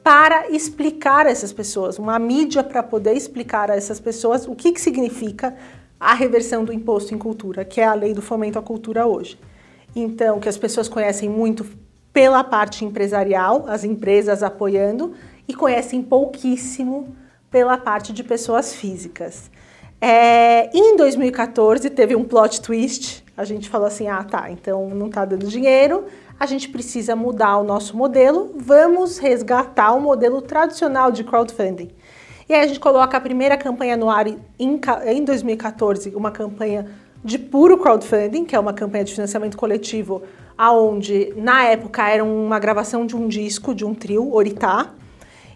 para 0.03 0.47
explicar 0.51 1.25
a 1.25 1.31
essas 1.31 1.51
pessoas, 1.51 1.97
uma 1.97 2.19
mídia 2.19 2.63
para 2.63 2.83
poder 2.83 3.13
explicar 3.13 3.71
a 3.71 3.75
essas 3.75 3.99
pessoas 3.99 4.47
o 4.47 4.53
que, 4.53 4.71
que 4.71 4.79
significa 4.79 5.55
a 5.99 6.13
reversão 6.13 6.63
do 6.63 6.71
imposto 6.71 7.15
em 7.15 7.17
cultura, 7.17 7.65
que 7.65 7.81
é 7.81 7.85
a 7.85 7.95
lei 7.95 8.13
do 8.13 8.21
fomento 8.21 8.59
à 8.59 8.61
cultura 8.61 9.07
hoje 9.07 9.39
então 9.95 10.39
que 10.39 10.49
as 10.49 10.57
pessoas 10.57 10.89
conhecem 10.89 11.29
muito 11.29 11.65
pela 12.11 12.43
parte 12.43 12.83
empresarial, 12.85 13.65
as 13.67 13.83
empresas 13.83 14.43
apoiando, 14.43 15.13
e 15.47 15.53
conhecem 15.53 16.01
pouquíssimo 16.01 17.15
pela 17.51 17.77
parte 17.77 18.11
de 18.11 18.23
pessoas 18.23 18.73
físicas. 18.73 19.49
É, 20.01 20.69
em 20.77 20.97
2014 20.97 21.89
teve 21.89 22.15
um 22.15 22.23
plot 22.23 22.61
twist. 22.61 23.23
A 23.35 23.43
gente 23.43 23.69
falou 23.69 23.87
assim: 23.87 24.07
ah, 24.07 24.23
tá, 24.23 24.51
então 24.51 24.89
não 24.89 25.07
está 25.07 25.25
dando 25.25 25.47
dinheiro, 25.47 26.05
a 26.39 26.45
gente 26.45 26.69
precisa 26.69 27.15
mudar 27.15 27.57
o 27.57 27.63
nosso 27.63 27.95
modelo, 27.95 28.51
vamos 28.55 29.17
resgatar 29.17 29.93
o 29.93 30.01
modelo 30.01 30.41
tradicional 30.41 31.11
de 31.11 31.23
crowdfunding. 31.23 31.91
E 32.47 32.53
aí 32.53 32.61
a 32.61 32.67
gente 32.67 32.79
coloca 32.79 33.17
a 33.17 33.21
primeira 33.21 33.57
campanha 33.57 33.97
no 33.97 34.09
ar 34.09 34.27
em, 34.27 34.37
em 34.59 35.23
2014, 35.23 36.15
uma 36.15 36.31
campanha 36.31 36.87
de 37.25 37.39
puro 37.39 37.75
crowdfunding, 37.79 38.45
que 38.45 38.55
é 38.55 38.59
uma 38.59 38.71
campanha 38.71 39.03
de 39.03 39.11
financiamento 39.11 39.57
coletivo, 39.57 40.21
aonde 40.55 41.33
na 41.35 41.65
época 41.65 42.07
era 42.07 42.23
uma 42.23 42.59
gravação 42.59 43.03
de 43.03 43.15
um 43.15 43.27
disco 43.27 43.73
de 43.73 43.83
um 43.83 43.95
trio, 43.95 44.31
Oritá. 44.31 44.91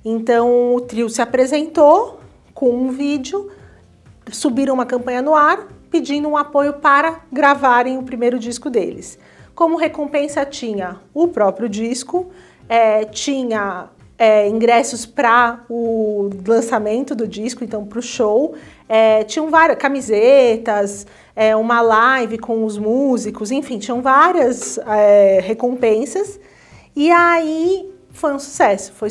Então 0.03 0.73
o 0.73 0.81
trio 0.81 1.07
se 1.09 1.21
apresentou 1.21 2.19
com 2.55 2.71
um 2.71 2.89
vídeo, 2.89 3.51
subiram 4.31 4.73
uma 4.73 4.85
campanha 4.85 5.21
no 5.21 5.35
ar, 5.35 5.67
pedindo 5.91 6.27
um 6.27 6.35
apoio 6.35 6.73
para 6.73 7.21
gravarem 7.31 7.99
o 7.99 8.03
primeiro 8.03 8.39
disco 8.39 8.67
deles. 8.67 9.19
Como 9.53 9.77
recompensa 9.77 10.43
tinha 10.45 10.97
o 11.13 11.27
próprio 11.27 11.69
disco, 11.69 12.31
é, 12.67 13.05
tinha 13.05 13.89
é, 14.17 14.47
ingressos 14.47 15.05
para 15.05 15.63
o 15.69 16.31
lançamento 16.47 17.13
do 17.13 17.27
disco, 17.27 17.63
então 17.63 17.85
para 17.85 17.99
o 17.99 18.01
show. 18.01 18.55
É, 18.91 19.23
tinham 19.23 19.51
várias 19.51 19.77
camisetas, 19.77 21.05
é, 21.35 21.55
uma 21.55 21.79
live 21.79 22.39
com 22.39 22.65
os 22.65 22.75
músicos, 22.75 23.51
enfim, 23.51 23.77
tinham 23.77 24.01
várias 24.01 24.79
é, 24.79 25.39
recompensas. 25.41 26.39
E 26.95 27.11
aí 27.11 27.87
foi 28.11 28.33
um 28.33 28.39
sucesso, 28.39 28.91
foi 28.93 29.09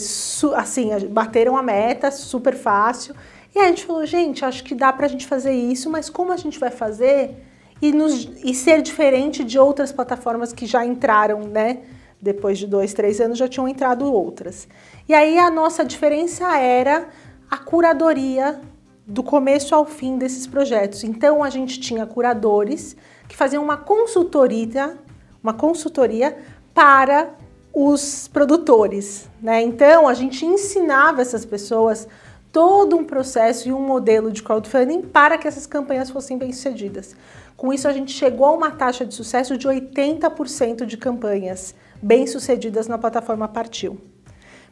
assim, 0.57 0.91
bateram 1.09 1.57
a 1.57 1.63
meta, 1.63 2.11
super 2.11 2.57
fácil. 2.57 3.15
E 3.55 3.59
a 3.61 3.69
gente 3.69 3.87
falou, 3.87 4.05
gente, 4.05 4.45
acho 4.45 4.65
que 4.65 4.75
dá 4.75 4.93
para 4.93 5.07
a 5.07 5.09
gente 5.09 5.27
fazer 5.27 5.53
isso, 5.53 5.89
mas 5.89 6.11
como 6.11 6.33
a 6.33 6.37
gente 6.37 6.59
vai 6.59 6.71
fazer 6.71 7.37
e, 7.81 7.93
nos, 7.93 8.29
e 8.45 8.53
ser 8.53 8.83
diferente 8.83 9.45
de 9.45 9.59
outras 9.59 9.93
plataformas 9.93 10.53
que 10.53 10.67
já 10.67 10.85
entraram, 10.85 11.41
né? 11.45 11.79
Depois 12.21 12.59
de 12.59 12.67
dois, 12.67 12.93
três 12.93 13.21
anos 13.21 13.39
já 13.39 13.47
tinham 13.47 13.69
entrado 13.69 14.13
outras. 14.13 14.67
E 15.09 15.15
aí 15.15 15.39
a 15.39 15.51
nossa 15.51 15.85
diferença 15.85 16.59
era 16.59 17.09
a 17.49 17.57
curadoria 17.57 18.61
do 19.09 19.23
começo 19.23 19.75
ao 19.75 19.87
fim 19.87 20.19
desses 20.19 20.47
projetos. 20.47 21.03
Então 21.03 21.43
a 21.43 21.49
gente 21.49 21.81
tinha 21.81 22.05
curadores 22.05 22.95
que 23.27 23.35
faziam 23.35 23.65
uma 23.65 23.79
consultoria, 23.79 24.99
uma 25.43 25.55
consultoria 25.55 26.37
para 26.75 27.31
os 27.73 28.29
produtores, 28.29 29.27
né? 29.41 29.63
Então 29.63 30.07
a 30.07 30.13
gente 30.13 30.45
ensinava 30.45 31.23
essas 31.23 31.47
pessoas 31.47 32.07
todo 32.53 32.97
um 32.97 33.05
processo 33.05 33.69
e 33.69 33.73
um 33.73 33.81
modelo 33.81 34.31
de 34.31 34.43
crowdfunding 34.43 35.01
para 35.01 35.39
que 35.39 35.49
essas 35.49 35.67
campanhas 35.67 36.11
fossem 36.11 36.37
bem-sucedidas. 36.37 37.17
Com 37.57 37.73
isso 37.73 37.89
a 37.89 37.93
gente 37.93 38.13
chegou 38.13 38.47
a 38.47 38.53
uma 38.53 38.71
taxa 38.71 39.07
de 39.07 39.15
sucesso 39.15 39.57
de 39.57 39.67
80% 39.67 40.85
de 40.85 40.97
campanhas 40.99 41.75
bem-sucedidas 42.03 42.87
na 42.87 42.99
plataforma 42.99 43.49
Partiu. 43.49 43.99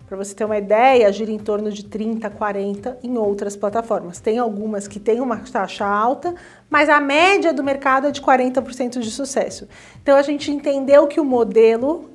Para 0.06 0.16
você 0.16 0.34
ter 0.34 0.44
uma 0.44 0.56
ideia, 0.56 1.12
gira 1.12 1.32
em 1.32 1.38
torno 1.38 1.70
de 1.70 1.84
30, 1.84 2.30
40 2.30 2.98
em 3.02 3.18
outras 3.18 3.56
plataformas. 3.56 4.20
Tem 4.20 4.38
algumas 4.38 4.86
que 4.86 5.00
têm 5.00 5.20
uma 5.20 5.38
taxa 5.38 5.84
alta, 5.84 6.32
mas 6.70 6.88
a 6.88 7.00
média 7.00 7.52
do 7.52 7.64
mercado 7.64 8.06
é 8.06 8.10
de 8.12 8.22
40% 8.22 9.00
de 9.00 9.10
sucesso. 9.10 9.66
Então 10.00 10.16
a 10.16 10.22
gente 10.22 10.50
entendeu 10.50 11.08
que 11.08 11.18
o 11.18 11.24
modelo 11.24 12.08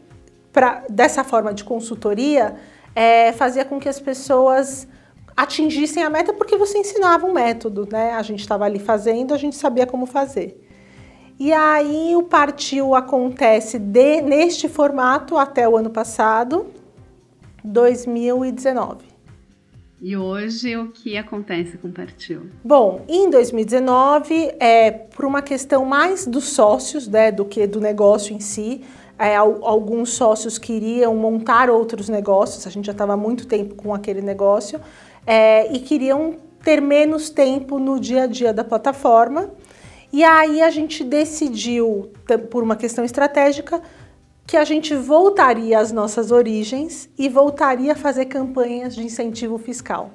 pra, 0.53 0.83
dessa 0.89 1.21
forma 1.23 1.53
de 1.53 1.65
consultoria 1.65 2.55
é, 2.95 3.33
fazia 3.33 3.65
com 3.65 3.77
que 3.77 3.89
as 3.89 3.99
pessoas 3.99 4.87
atingissem 5.35 6.01
a 6.03 6.09
meta 6.09 6.33
porque 6.33 6.55
você 6.55 6.77
ensinava 6.77 7.25
um 7.25 7.33
método, 7.33 7.87
né? 7.91 8.13
A 8.13 8.21
gente 8.21 8.39
estava 8.39 8.63
ali 8.63 8.79
fazendo, 8.79 9.33
a 9.33 9.37
gente 9.37 9.57
sabia 9.57 9.85
como 9.85 10.05
fazer. 10.05 10.65
E 11.37 11.51
aí 11.51 12.15
o 12.15 12.23
partiu 12.23 12.95
acontece 12.95 13.79
de, 13.79 14.21
neste 14.21 14.69
formato 14.69 15.37
até 15.37 15.67
o 15.67 15.75
ano 15.75 15.89
passado, 15.89 16.67
2019. 17.63 19.11
E 20.01 20.17
hoje 20.17 20.75
o 20.75 20.87
que 20.87 21.15
acontece 21.15 21.77
com 21.77 21.87
o 21.87 21.91
Partiu? 21.91 22.47
Bom, 22.63 23.05
em 23.07 23.29
2019, 23.29 24.51
é, 24.59 24.89
por 24.89 25.25
uma 25.25 25.43
questão 25.43 25.85
mais 25.85 26.25
dos 26.25 26.45
sócios 26.45 27.07
né, 27.07 27.31
do 27.31 27.45
que 27.45 27.67
do 27.67 27.79
negócio 27.79 28.35
em 28.35 28.39
si, 28.39 28.81
é, 29.19 29.35
alguns 29.35 30.13
sócios 30.13 30.57
queriam 30.57 31.15
montar 31.15 31.69
outros 31.69 32.09
negócios, 32.09 32.65
a 32.65 32.71
gente 32.71 32.85
já 32.87 32.91
estava 32.93 33.13
há 33.13 33.17
muito 33.17 33.45
tempo 33.45 33.75
com 33.75 33.93
aquele 33.93 34.21
negócio, 34.21 34.81
é, 35.27 35.71
e 35.71 35.77
queriam 35.77 36.37
ter 36.63 36.81
menos 36.81 37.29
tempo 37.29 37.77
no 37.77 37.99
dia 37.99 38.23
a 38.23 38.27
dia 38.27 38.51
da 38.51 38.63
plataforma. 38.63 39.51
E 40.11 40.23
aí 40.23 40.63
a 40.63 40.71
gente 40.71 41.03
decidiu, 41.03 42.11
por 42.49 42.63
uma 42.63 42.75
questão 42.75 43.05
estratégica, 43.05 43.81
que 44.45 44.57
a 44.57 44.63
gente 44.63 44.95
voltaria 44.95 45.79
às 45.79 45.91
nossas 45.91 46.31
origens 46.31 47.09
e 47.17 47.29
voltaria 47.29 47.93
a 47.93 47.95
fazer 47.95 48.25
campanhas 48.25 48.95
de 48.95 49.03
incentivo 49.03 49.57
fiscal. 49.57 50.11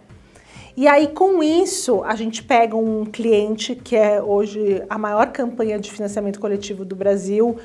E 0.76 0.86
aí, 0.86 1.08
com 1.08 1.42
isso, 1.42 2.04
a 2.04 2.14
gente 2.14 2.42
pega 2.42 2.76
um 2.76 3.06
cliente 3.06 3.74
que 3.74 3.96
é 3.96 4.22
hoje 4.22 4.82
a 4.90 4.98
maior 4.98 5.32
campanha 5.32 5.78
de 5.78 5.90
financiamento 5.90 6.38
coletivo 6.38 6.84
do 6.84 6.94
Brasil, 6.94 7.56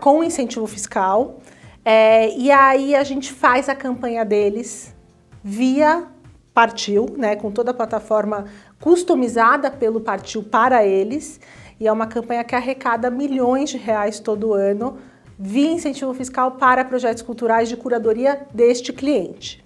com 0.00 0.22
incentivo 0.22 0.66
fiscal. 0.66 1.40
É, 1.84 2.30
e 2.36 2.52
aí 2.52 2.94
a 2.94 3.02
gente 3.02 3.32
faz 3.32 3.68
a 3.68 3.74
campanha 3.74 4.24
deles 4.24 4.94
via 5.42 6.06
Partiu, 6.54 7.06
né, 7.18 7.34
com 7.34 7.50
toda 7.50 7.72
a 7.72 7.74
plataforma 7.74 8.44
customizada 8.80 9.68
pelo 9.68 10.00
Partiu 10.00 10.40
para 10.40 10.84
eles. 10.86 11.40
E 11.80 11.88
é 11.88 11.92
uma 11.92 12.06
campanha 12.06 12.44
que 12.44 12.54
arrecada 12.54 13.10
milhões 13.10 13.70
de 13.70 13.76
reais 13.76 14.20
todo 14.20 14.54
ano 14.54 14.96
via 15.38 15.70
incentivo 15.70 16.14
fiscal 16.14 16.52
para 16.52 16.84
projetos 16.84 17.22
culturais 17.22 17.68
de 17.68 17.76
curadoria 17.76 18.46
deste 18.52 18.92
cliente. 18.92 19.64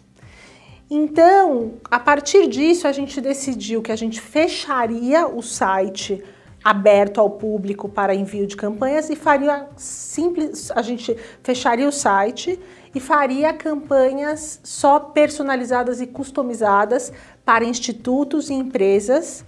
Então, 0.90 1.74
a 1.90 2.00
partir 2.00 2.46
disso, 2.46 2.88
a 2.88 2.92
gente 2.92 3.20
decidiu 3.20 3.82
que 3.82 3.92
a 3.92 3.96
gente 3.96 4.20
fecharia 4.20 5.26
o 5.26 5.42
site 5.42 6.24
aberto 6.64 7.20
ao 7.20 7.30
público 7.30 7.88
para 7.88 8.14
envio 8.14 8.46
de 8.46 8.56
campanhas 8.56 9.10
e 9.10 9.16
faria 9.16 9.68
simples, 9.76 10.70
a 10.70 10.82
gente 10.82 11.16
fecharia 11.42 11.86
o 11.86 11.92
site 11.92 12.58
e 12.94 13.00
faria 13.00 13.52
campanhas 13.52 14.60
só 14.64 14.98
personalizadas 14.98 16.00
e 16.00 16.06
customizadas 16.06 17.12
para 17.44 17.64
institutos 17.64 18.50
e 18.50 18.54
empresas 18.54 19.44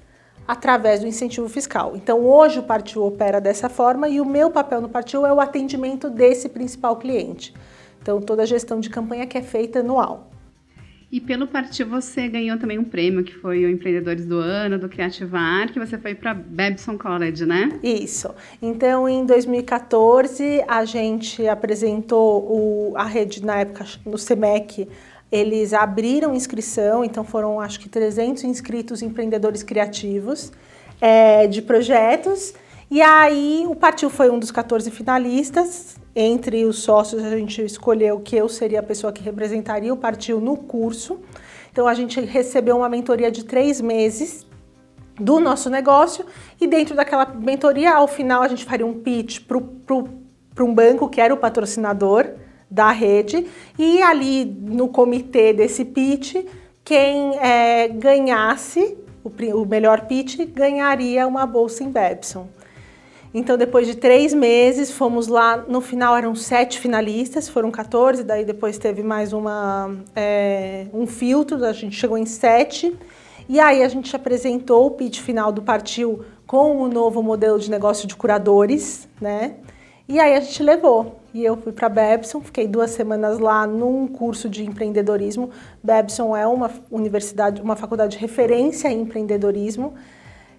através 0.50 0.98
do 0.98 1.06
incentivo 1.06 1.48
fiscal. 1.48 1.92
Então 1.94 2.26
hoje 2.26 2.58
o 2.58 2.62
Partiu 2.64 3.04
opera 3.04 3.40
dessa 3.40 3.68
forma 3.68 4.08
e 4.08 4.20
o 4.20 4.24
meu 4.24 4.50
papel 4.50 4.80
no 4.80 4.88
Partiu 4.88 5.24
é 5.24 5.32
o 5.32 5.38
atendimento 5.38 6.10
desse 6.10 6.48
principal 6.48 6.96
cliente. 6.96 7.54
Então 8.02 8.20
toda 8.20 8.42
a 8.42 8.46
gestão 8.46 8.80
de 8.80 8.90
campanha 8.90 9.28
que 9.28 9.38
é 9.38 9.42
feita 9.42 9.78
anual. 9.78 10.28
E 11.12 11.20
pelo 11.20 11.46
Partiu 11.46 11.86
você 11.86 12.26
ganhou 12.26 12.58
também 12.58 12.80
um 12.80 12.84
prêmio, 12.84 13.22
que 13.22 13.32
foi 13.32 13.64
o 13.64 13.70
Empreendedores 13.70 14.26
do 14.26 14.38
Ano, 14.38 14.76
do 14.76 14.88
Criativar, 14.88 15.72
que 15.72 15.78
você 15.78 15.96
foi 15.96 16.16
para 16.16 16.34
Babson 16.34 16.98
College, 16.98 17.46
né? 17.46 17.78
Isso. 17.80 18.34
Então, 18.60 19.08
em 19.08 19.24
2014, 19.24 20.64
a 20.66 20.84
gente 20.84 21.46
apresentou 21.46 22.42
o, 22.42 22.92
a 22.96 23.04
rede, 23.04 23.44
na 23.44 23.60
época, 23.60 23.86
no 24.04 24.18
SEMEC, 24.18 24.88
eles 25.30 25.72
abriram 25.72 26.34
inscrição, 26.34 27.04
então 27.04 27.22
foram 27.22 27.60
acho 27.60 27.78
que 27.78 27.88
300 27.88 28.44
inscritos 28.44 29.02
empreendedores 29.02 29.62
criativos 29.62 30.52
é, 31.00 31.46
de 31.46 31.62
projetos. 31.62 32.52
E 32.90 33.00
aí 33.00 33.64
o 33.68 33.76
Partiu 33.76 34.10
foi 34.10 34.30
um 34.30 34.38
dos 34.38 34.50
14 34.50 34.90
finalistas. 34.90 35.96
Entre 36.14 36.64
os 36.64 36.80
sócios, 36.80 37.22
a 37.22 37.30
gente 37.30 37.64
escolheu 37.64 38.18
que 38.18 38.34
eu 38.34 38.48
seria 38.48 38.80
a 38.80 38.82
pessoa 38.82 39.12
que 39.12 39.22
representaria 39.22 39.94
o 39.94 39.96
Partiu 39.96 40.40
no 40.40 40.56
curso. 40.56 41.20
Então 41.70 41.86
a 41.86 41.94
gente 41.94 42.20
recebeu 42.20 42.78
uma 42.78 42.88
mentoria 42.88 43.30
de 43.30 43.44
três 43.44 43.80
meses 43.80 44.44
do 45.14 45.38
nosso 45.38 45.70
negócio 45.70 46.24
e 46.60 46.66
dentro 46.66 46.96
daquela 46.96 47.26
mentoria, 47.26 47.94
ao 47.94 48.08
final, 48.08 48.42
a 48.42 48.48
gente 48.48 48.64
faria 48.64 48.86
um 48.86 48.94
pitch 48.94 49.40
para 49.46 50.64
um 50.64 50.74
banco 50.74 51.08
que 51.08 51.20
era 51.20 51.32
o 51.32 51.36
patrocinador 51.36 52.26
da 52.70 52.90
rede 52.92 53.46
e 53.78 54.00
ali 54.00 54.44
no 54.44 54.88
comitê 54.88 55.52
desse 55.52 55.84
pitch, 55.84 56.36
quem 56.84 57.36
é, 57.38 57.88
ganhasse 57.88 58.96
o, 59.24 59.30
o 59.60 59.66
melhor 59.66 60.02
pitch 60.02 60.38
ganharia 60.46 61.26
uma 61.26 61.46
bolsa 61.46 61.82
em 61.82 61.90
Babson. 61.90 62.48
Então, 63.32 63.56
depois 63.56 63.86
de 63.86 63.94
três 63.94 64.34
meses, 64.34 64.90
fomos 64.90 65.28
lá. 65.28 65.58
No 65.68 65.80
final 65.80 66.16
eram 66.16 66.34
sete 66.34 66.80
finalistas, 66.80 67.48
foram 67.48 67.70
14, 67.70 68.24
daí 68.24 68.44
depois 68.44 68.76
teve 68.76 69.04
mais 69.04 69.32
uma, 69.32 69.94
é, 70.16 70.86
um 70.92 71.06
filtro, 71.06 71.64
a 71.64 71.72
gente 71.72 71.94
chegou 71.94 72.18
em 72.18 72.26
sete. 72.26 72.96
E 73.48 73.60
aí 73.60 73.82
a 73.82 73.88
gente 73.88 74.14
apresentou 74.14 74.86
o 74.86 74.90
pitch 74.92 75.20
final 75.20 75.52
do 75.52 75.62
Partiu 75.62 76.24
com 76.46 76.82
o 76.82 76.88
novo 76.88 77.22
modelo 77.22 77.58
de 77.58 77.70
negócio 77.70 78.08
de 78.08 78.16
curadores, 78.16 79.08
né? 79.20 79.56
E 80.08 80.18
aí 80.18 80.34
a 80.34 80.40
gente 80.40 80.62
levou. 80.62 81.19
E 81.32 81.44
eu 81.44 81.56
fui 81.56 81.72
para 81.72 81.88
Babson, 81.88 82.40
fiquei 82.40 82.66
duas 82.66 82.90
semanas 82.90 83.38
lá 83.38 83.66
num 83.66 84.08
curso 84.08 84.48
de 84.48 84.64
empreendedorismo. 84.64 85.50
Babson 85.82 86.36
é 86.36 86.46
uma 86.46 86.70
universidade, 86.90 87.62
uma 87.62 87.76
faculdade 87.76 88.16
de 88.16 88.18
referência 88.18 88.88
em 88.88 89.02
empreendedorismo. 89.02 89.94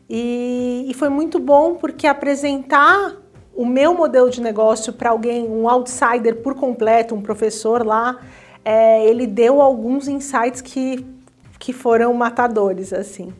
E, 0.09 0.85
e 0.87 0.93
foi 0.93 1.09
muito 1.09 1.39
bom 1.39 1.75
porque 1.75 2.07
apresentar 2.07 3.15
o 3.53 3.65
meu 3.65 3.93
modelo 3.93 4.29
de 4.29 4.41
negócio 4.41 4.93
para 4.93 5.09
alguém, 5.09 5.47
um 5.47 5.69
outsider 5.69 6.37
por 6.37 6.55
completo, 6.55 7.13
um 7.13 7.21
professor 7.21 7.85
lá, 7.85 8.19
é, 8.63 9.05
ele 9.05 9.27
deu 9.27 9.61
alguns 9.61 10.07
insights 10.07 10.61
que, 10.61 11.05
que 11.59 11.73
foram 11.73 12.13
matadores, 12.13 12.93
assim. 12.93 13.33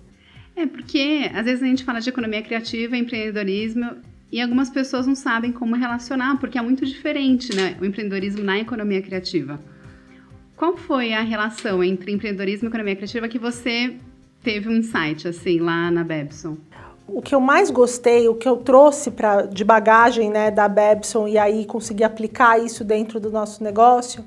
É, 0.55 0.65
porque 0.65 1.29
às 1.33 1.45
vezes 1.45 1.63
a 1.63 1.65
gente 1.65 1.83
fala 1.83 1.99
de 2.01 2.09
economia 2.09 2.41
criativa, 2.41 2.97
empreendedorismo, 2.97 3.95
e 4.31 4.41
algumas 4.41 4.69
pessoas 4.69 5.05
não 5.05 5.15
sabem 5.15 5.51
como 5.51 5.75
relacionar, 5.75 6.39
porque 6.39 6.57
é 6.57 6.61
muito 6.61 6.85
diferente, 6.85 7.55
né? 7.55 7.77
O 7.81 7.85
empreendedorismo 7.85 8.43
na 8.43 8.59
economia 8.59 9.01
criativa. 9.01 9.59
Qual 10.55 10.77
foi 10.77 11.13
a 11.13 11.21
relação 11.21 11.83
entre 11.83 12.11
empreendedorismo 12.11 12.67
e 12.67 12.69
economia 12.69 12.95
criativa 12.95 13.27
que 13.27 13.39
você 13.39 13.95
teve 14.43 14.69
um 14.69 14.73
insight, 14.73 15.27
assim, 15.27 15.59
lá 15.59 15.91
na 15.91 16.03
Bebson? 16.03 16.57
o 17.13 17.21
que 17.21 17.35
eu 17.35 17.41
mais 17.41 17.69
gostei, 17.69 18.27
o 18.27 18.35
que 18.35 18.47
eu 18.47 18.57
trouxe 18.57 19.11
pra, 19.11 19.43
de 19.43 19.63
bagagem 19.63 20.29
né, 20.29 20.49
da 20.49 20.67
Babson 20.67 21.27
e 21.27 21.37
aí 21.37 21.65
consegui 21.65 22.03
aplicar 22.03 22.57
isso 22.59 22.83
dentro 22.83 23.19
do 23.19 23.29
nosso 23.29 23.63
negócio, 23.63 24.23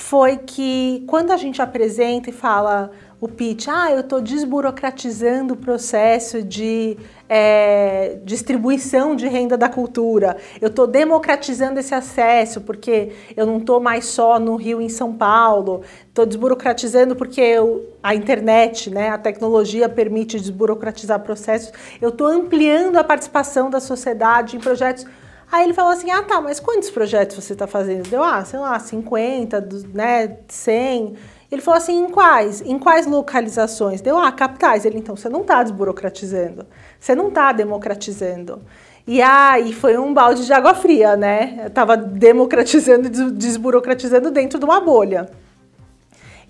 foi 0.00 0.38
que 0.38 1.04
quando 1.06 1.30
a 1.30 1.36
gente 1.36 1.60
apresenta 1.60 2.30
e 2.30 2.32
fala 2.32 2.90
o 3.20 3.28
pitch, 3.28 3.68
ah, 3.68 3.92
eu 3.92 4.00
estou 4.00 4.18
desburocratizando 4.18 5.52
o 5.52 5.56
processo 5.56 6.42
de 6.42 6.96
é, 7.28 8.18
distribuição 8.24 9.14
de 9.14 9.28
renda 9.28 9.58
da 9.58 9.68
cultura, 9.68 10.38
eu 10.58 10.68
estou 10.68 10.86
democratizando 10.86 11.78
esse 11.78 11.94
acesso, 11.94 12.62
porque 12.62 13.12
eu 13.36 13.44
não 13.44 13.58
estou 13.58 13.78
mais 13.78 14.06
só 14.06 14.40
no 14.40 14.56
Rio 14.56 14.80
em 14.80 14.88
São 14.88 15.12
Paulo, 15.12 15.82
estou 16.08 16.24
desburocratizando 16.24 17.14
porque 17.14 17.42
eu, 17.42 17.86
a 18.02 18.14
internet, 18.14 18.88
né, 18.88 19.10
a 19.10 19.18
tecnologia 19.18 19.86
permite 19.86 20.40
desburocratizar 20.40 21.20
processos, 21.20 21.72
eu 22.00 22.08
estou 22.08 22.26
ampliando 22.26 22.96
a 22.96 23.04
participação 23.04 23.68
da 23.68 23.80
sociedade 23.80 24.56
em 24.56 24.60
projetos 24.60 25.04
Aí 25.50 25.64
ele 25.64 25.74
falou 25.74 25.92
assim: 25.92 26.10
ah, 26.10 26.22
tá, 26.22 26.40
mas 26.40 26.60
quantos 26.60 26.90
projetos 26.90 27.36
você 27.36 27.52
está 27.54 27.66
fazendo? 27.66 28.08
Deu, 28.08 28.22
ah, 28.22 28.44
sei 28.44 28.58
lá, 28.58 28.78
50, 28.78 29.68
né, 29.92 30.36
100. 30.48 31.16
Ele 31.50 31.60
falou 31.60 31.78
assim: 31.78 32.04
em 32.04 32.08
quais? 32.08 32.60
Em 32.60 32.78
quais 32.78 33.06
localizações? 33.06 34.00
Deu, 34.00 34.16
ah, 34.16 34.30
capitais. 34.30 34.84
Ele, 34.84 34.98
então, 34.98 35.16
você 35.16 35.28
não 35.28 35.40
está 35.40 35.62
desburocratizando, 35.62 36.66
você 36.98 37.14
não 37.14 37.28
está 37.28 37.52
democratizando. 37.52 38.62
E 39.06 39.20
aí 39.20 39.72
foi 39.72 39.98
um 39.98 40.14
balde 40.14 40.46
de 40.46 40.52
água 40.52 40.74
fria, 40.74 41.16
né? 41.16 41.62
Eu 41.64 41.70
tava 41.70 41.96
democratizando 41.96 43.08
desburocratizando 43.32 44.30
dentro 44.30 44.58
de 44.58 44.64
uma 44.64 44.80
bolha. 44.80 45.28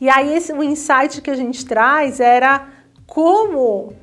E 0.00 0.10
aí 0.10 0.34
esse, 0.34 0.52
o 0.52 0.62
insight 0.62 1.22
que 1.22 1.30
a 1.30 1.36
gente 1.36 1.64
traz 1.64 2.20
era 2.20 2.68
como 3.06 3.94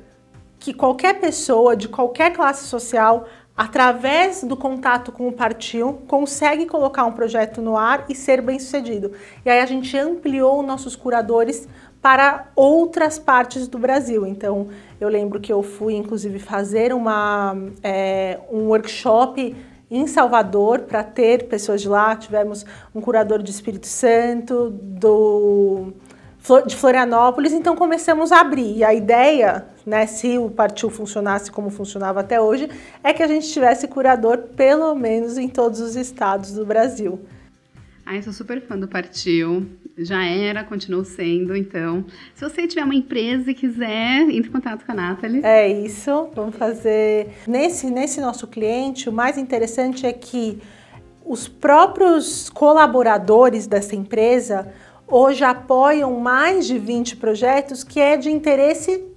que 0.58 0.72
qualquer 0.72 1.20
pessoa 1.20 1.76
de 1.76 1.88
qualquer 1.88 2.32
classe 2.32 2.66
social 2.66 3.26
através 3.58 4.44
do 4.44 4.56
contato 4.56 5.10
com 5.10 5.26
o 5.26 5.32
Partiu, 5.32 5.94
consegue 6.06 6.64
colocar 6.64 7.04
um 7.04 7.10
projeto 7.10 7.60
no 7.60 7.76
ar 7.76 8.04
e 8.08 8.14
ser 8.14 8.40
bem 8.40 8.56
sucedido. 8.60 9.10
E 9.44 9.50
aí 9.50 9.58
a 9.58 9.66
gente 9.66 9.98
ampliou 9.98 10.62
nossos 10.62 10.94
curadores 10.94 11.66
para 12.00 12.46
outras 12.54 13.18
partes 13.18 13.66
do 13.66 13.76
Brasil. 13.76 14.24
Então, 14.24 14.68
eu 15.00 15.08
lembro 15.08 15.40
que 15.40 15.52
eu 15.52 15.60
fui, 15.60 15.96
inclusive, 15.96 16.38
fazer 16.38 16.94
uma, 16.94 17.56
é, 17.82 18.38
um 18.48 18.68
workshop 18.68 19.56
em 19.90 20.06
Salvador 20.06 20.82
para 20.82 21.02
ter 21.02 21.48
pessoas 21.48 21.82
de 21.82 21.88
lá. 21.88 22.14
Tivemos 22.14 22.64
um 22.94 23.00
curador 23.00 23.42
de 23.42 23.50
Espírito 23.50 23.88
Santo, 23.88 24.70
do 24.70 25.92
de 26.64 26.76
Florianópolis, 26.76 27.52
então 27.52 27.76
começamos 27.76 28.32
a 28.32 28.40
abrir. 28.40 28.78
E 28.78 28.84
a 28.84 28.94
ideia, 28.94 29.66
né, 29.88 30.06
se 30.06 30.36
o 30.36 30.50
Partiu 30.50 30.90
funcionasse 30.90 31.50
como 31.50 31.70
funcionava 31.70 32.20
até 32.20 32.38
hoje, 32.38 32.68
é 33.02 33.14
que 33.14 33.22
a 33.22 33.26
gente 33.26 33.50
tivesse 33.50 33.88
curador 33.88 34.36
pelo 34.54 34.94
menos 34.94 35.38
em 35.38 35.48
todos 35.48 35.80
os 35.80 35.96
estados 35.96 36.52
do 36.52 36.64
Brasil. 36.64 37.18
Ai, 38.04 38.22
sou 38.22 38.32
super 38.32 38.60
fã 38.60 38.78
do 38.78 38.86
Partiu. 38.86 39.66
Já 39.96 40.24
era, 40.24 40.62
continuou 40.62 41.04
sendo, 41.04 41.56
então. 41.56 42.04
Se 42.34 42.44
você 42.44 42.66
tiver 42.66 42.84
uma 42.84 42.94
empresa 42.94 43.50
e 43.50 43.54
quiser, 43.54 44.20
entre 44.30 44.48
em 44.48 44.52
contato 44.52 44.84
com 44.84 44.92
a 44.92 44.94
Nathalie. 44.94 45.40
É 45.42 45.68
isso, 45.68 46.30
vamos 46.34 46.56
fazer. 46.56 47.30
Nesse, 47.46 47.90
nesse 47.90 48.20
nosso 48.20 48.46
cliente, 48.46 49.08
o 49.08 49.12
mais 49.12 49.36
interessante 49.36 50.06
é 50.06 50.12
que 50.12 50.58
os 51.24 51.48
próprios 51.48 52.48
colaboradores 52.50 53.66
dessa 53.66 53.96
empresa 53.96 54.72
hoje 55.06 55.42
apoiam 55.44 56.20
mais 56.20 56.66
de 56.66 56.78
20 56.78 57.16
projetos 57.16 57.82
que 57.82 57.98
é 57.98 58.16
de 58.16 58.30
interesse 58.30 59.07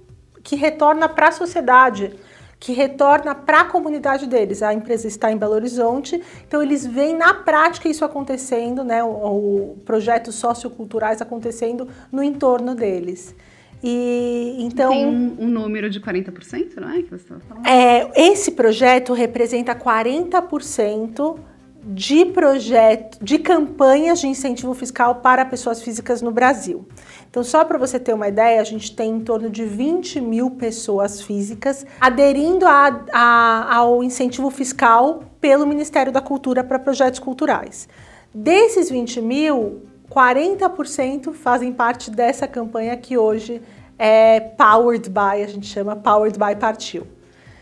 que 0.42 0.56
retorna 0.56 1.08
para 1.08 1.28
a 1.28 1.32
sociedade, 1.32 2.14
que 2.58 2.72
retorna 2.72 3.34
para 3.34 3.62
a 3.62 3.64
comunidade 3.64 4.26
deles. 4.26 4.62
A 4.62 4.72
empresa 4.72 5.08
está 5.08 5.32
em 5.32 5.36
Belo 5.36 5.54
Horizonte, 5.54 6.22
então 6.46 6.62
eles 6.62 6.86
veem 6.86 7.16
na 7.16 7.34
prática 7.34 7.88
isso 7.88 8.04
acontecendo, 8.04 8.84
né, 8.84 9.02
o, 9.02 9.08
o 9.08 9.78
projetos 9.84 10.36
socioculturais 10.36 11.20
acontecendo 11.20 11.88
no 12.10 12.22
entorno 12.22 12.74
deles. 12.74 13.34
E 13.82 14.58
então 14.60 14.90
tem 14.92 15.06
um, 15.06 15.36
um, 15.40 15.48
número 15.48 15.90
de 15.90 16.00
40%, 16.00 16.76
não 16.76 16.90
é 16.90 17.02
que 17.02 17.10
você 17.10 17.24
falando? 17.48 17.66
É, 17.66 18.08
esse 18.14 18.52
projeto 18.52 19.12
representa 19.12 19.74
40% 19.74 21.36
de 21.84 22.26
projeto, 22.26 23.18
de 23.20 23.38
campanhas 23.38 24.20
de 24.20 24.28
incentivo 24.28 24.72
fiscal 24.72 25.16
para 25.16 25.44
pessoas 25.44 25.82
físicas 25.82 26.22
no 26.22 26.30
Brasil. 26.30 26.86
Então, 27.32 27.42
só 27.42 27.64
para 27.64 27.78
você 27.78 27.98
ter 27.98 28.12
uma 28.12 28.28
ideia, 28.28 28.60
a 28.60 28.64
gente 28.64 28.94
tem 28.94 29.12
em 29.12 29.20
torno 29.20 29.48
de 29.48 29.64
20 29.64 30.20
mil 30.20 30.50
pessoas 30.50 31.22
físicas 31.22 31.86
aderindo 31.98 32.66
a, 32.66 33.06
a, 33.10 33.74
ao 33.74 34.04
incentivo 34.04 34.50
fiscal 34.50 35.22
pelo 35.40 35.66
Ministério 35.66 36.12
da 36.12 36.20
Cultura 36.20 36.62
para 36.62 36.78
projetos 36.78 37.18
culturais. 37.18 37.88
Desses 38.34 38.90
20 38.90 39.22
mil, 39.22 39.80
40% 40.10 41.32
fazem 41.32 41.72
parte 41.72 42.10
dessa 42.10 42.46
campanha 42.46 42.94
que 42.98 43.16
hoje 43.16 43.62
é 43.98 44.38
Powered 44.38 45.08
by, 45.08 45.42
a 45.42 45.46
gente 45.46 45.66
chama 45.66 45.96
Powered 45.96 46.38
by 46.38 46.54
Partiu. 46.60 47.06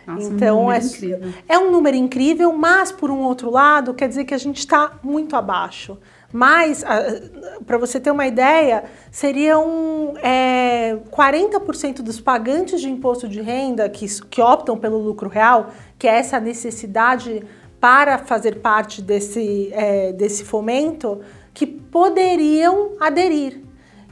Nossa, 0.05 0.27
então 0.31 0.65
um 0.65 0.73
é, 0.73 0.81
é 1.49 1.59
um 1.61 1.71
número 1.71 1.97
incrível, 1.97 2.53
mas 2.53 2.91
por 2.91 3.09
um 3.09 3.21
outro 3.21 3.49
lado, 3.49 3.95
quer 3.95 4.09
dizer 4.09 4.25
que 4.25 4.35
a 4.35 4.39
gente 4.39 4.59
está 4.59 4.99
muito 5.01 5.37
abaixo. 5.37 5.97
Mas, 6.33 6.85
para 7.67 7.77
você 7.77 7.99
ter 7.99 8.11
uma 8.11 8.27
ideia, 8.27 8.85
seriam 9.11 10.15
é, 10.23 10.97
40% 11.11 12.03
dos 12.03 12.21
pagantes 12.21 12.81
de 12.81 12.89
imposto 12.89 13.27
de 13.27 13.41
renda 13.41 13.89
que, 13.89 14.07
que 14.25 14.41
optam 14.41 14.79
pelo 14.79 14.99
lucro 14.99 15.29
real, 15.29 15.71
que 15.99 16.07
é 16.07 16.17
essa 16.17 16.39
necessidade 16.39 17.43
para 17.81 18.19
fazer 18.19 18.61
parte 18.61 19.03
desse, 19.03 19.71
é, 19.73 20.13
desse 20.13 20.45
fomento, 20.45 21.21
que 21.53 21.67
poderiam 21.67 22.93
aderir. 23.01 23.63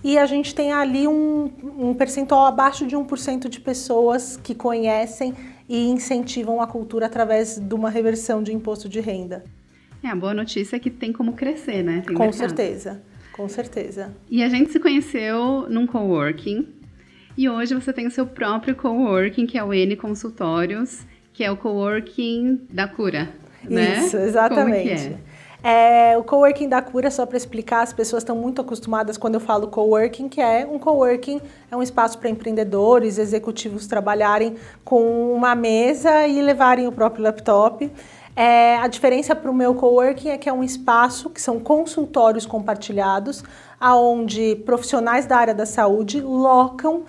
E 0.03 0.19
a 0.19 0.27
gente 0.27 0.55
tem 0.55 0.73
ali 0.73 1.07
um, 1.07 1.51
um 1.79 1.95
percentual 1.95 2.47
abaixo 2.47 2.87
de 2.87 2.97
1% 2.97 3.49
de 3.49 3.61
pessoas 3.61 4.37
que 4.37 4.55
conhecem 4.55 5.35
e 5.69 5.89
incentivam 5.89 6.61
a 6.61 6.67
cultura 6.67 7.07
através 7.07 7.59
de 7.59 7.75
uma 7.75 7.91
reversão 7.91 8.43
de 8.43 8.53
imposto 8.53 8.89
de 8.89 9.01
renda. 9.01 9.45
É, 10.03 10.09
a 10.09 10.15
boa 10.15 10.35
notícia 10.35 10.77
é 10.77 10.79
que 10.79 10.91
tem 10.91 11.13
como 11.13 11.33
crescer, 11.33 11.83
né? 11.83 12.03
Tem 12.07 12.15
com 12.15 12.25
mercado. 12.25 12.39
certeza, 12.39 13.03
com 13.33 13.49
certeza. 13.49 14.15
E 14.31 14.43
a 14.43 14.49
gente 14.49 14.71
se 14.71 14.79
conheceu 14.79 15.67
num 15.69 15.87
coworking 15.87 16.69
e 17.37 17.49
hoje 17.49 17.75
você 17.75 17.93
tem 17.93 18.07
o 18.07 18.11
seu 18.11 18.27
próprio 18.27 18.75
coworking, 18.75 19.47
que 19.47 19.59
é 19.59 19.63
o 19.63 19.73
N 19.73 19.97
Consultórios, 19.97 21.07
que 21.33 21.45
é 21.45 21.51
o 21.51 21.57
coworking 21.57 22.67
da 22.71 22.89
cura, 22.89 23.31
né? 23.63 24.01
Isso, 24.01 24.17
exatamente. 24.17 24.89
Como 24.89 25.09
que 25.09 25.15
é? 25.15 25.29
É, 25.61 26.17
o 26.17 26.23
coworking 26.23 26.69
da 26.69 26.81
cura, 26.81 27.11
só 27.11 27.27
para 27.27 27.37
explicar, 27.37 27.83
as 27.83 27.93
pessoas 27.93 28.23
estão 28.23 28.37
muito 28.37 28.61
acostumadas 28.61 29.19
quando 29.19 29.35
eu 29.35 29.41
falo 29.41 29.67
coworking, 29.67 30.29
que 30.29 30.41
é 30.41 30.65
um 30.65 30.79
coworking 30.79 31.41
é 31.71 31.77
um 31.77 31.83
espaço 31.83 32.19
para 32.19 32.31
empreendedores, 32.31 33.19
executivos 33.19 33.87
trabalharem 33.87 34.55
com 34.85 35.33
uma 35.33 35.57
mesa 35.57 36.29
e 36.29 36.41
levarem 36.41 36.87
o 36.87 36.93
próprio 36.93 37.25
laptop. 37.25 37.91
É, 38.41 38.77
a 38.77 38.87
diferença 38.87 39.35
para 39.35 39.51
o 39.51 39.53
meu 39.53 39.75
coworking 39.75 40.29
é 40.29 40.39
que 40.39 40.49
é 40.49 40.53
um 40.53 40.63
espaço 40.63 41.29
que 41.29 41.43
são 41.43 41.59
consultórios 41.59 42.47
compartilhados, 42.47 43.43
aonde 43.81 44.55
profissionais 44.65 45.27
da 45.27 45.37
área 45.37 45.53
da 45.53 45.67
saúde 45.67 46.21
locam 46.21 47.03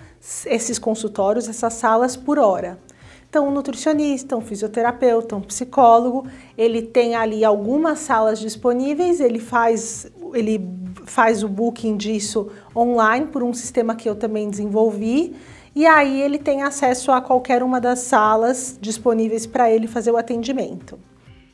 esses 0.44 0.76
consultórios, 0.76 1.48
essas 1.48 1.74
salas 1.74 2.16
por 2.16 2.36
hora. 2.36 2.80
Então, 3.28 3.46
um 3.46 3.52
nutricionista, 3.52 4.36
um 4.36 4.40
fisioterapeuta, 4.40 5.36
um 5.36 5.40
psicólogo, 5.40 6.26
ele 6.58 6.82
tem 6.82 7.14
ali 7.14 7.44
algumas 7.44 8.00
salas 8.00 8.40
disponíveis, 8.40 9.20
ele 9.20 9.38
faz, 9.38 10.10
ele 10.34 10.68
faz 11.06 11.44
o 11.44 11.48
booking 11.48 11.96
disso 11.96 12.50
online 12.74 13.28
por 13.28 13.44
um 13.44 13.54
sistema 13.54 13.94
que 13.94 14.08
eu 14.08 14.16
também 14.16 14.50
desenvolvi. 14.50 15.36
E 15.76 15.86
aí 15.86 16.20
ele 16.22 16.38
tem 16.38 16.62
acesso 16.64 17.12
a 17.12 17.20
qualquer 17.20 17.62
uma 17.62 17.80
das 17.80 18.00
salas 18.00 18.76
disponíveis 18.80 19.46
para 19.46 19.70
ele 19.70 19.86
fazer 19.86 20.10
o 20.10 20.16
atendimento. 20.16 20.98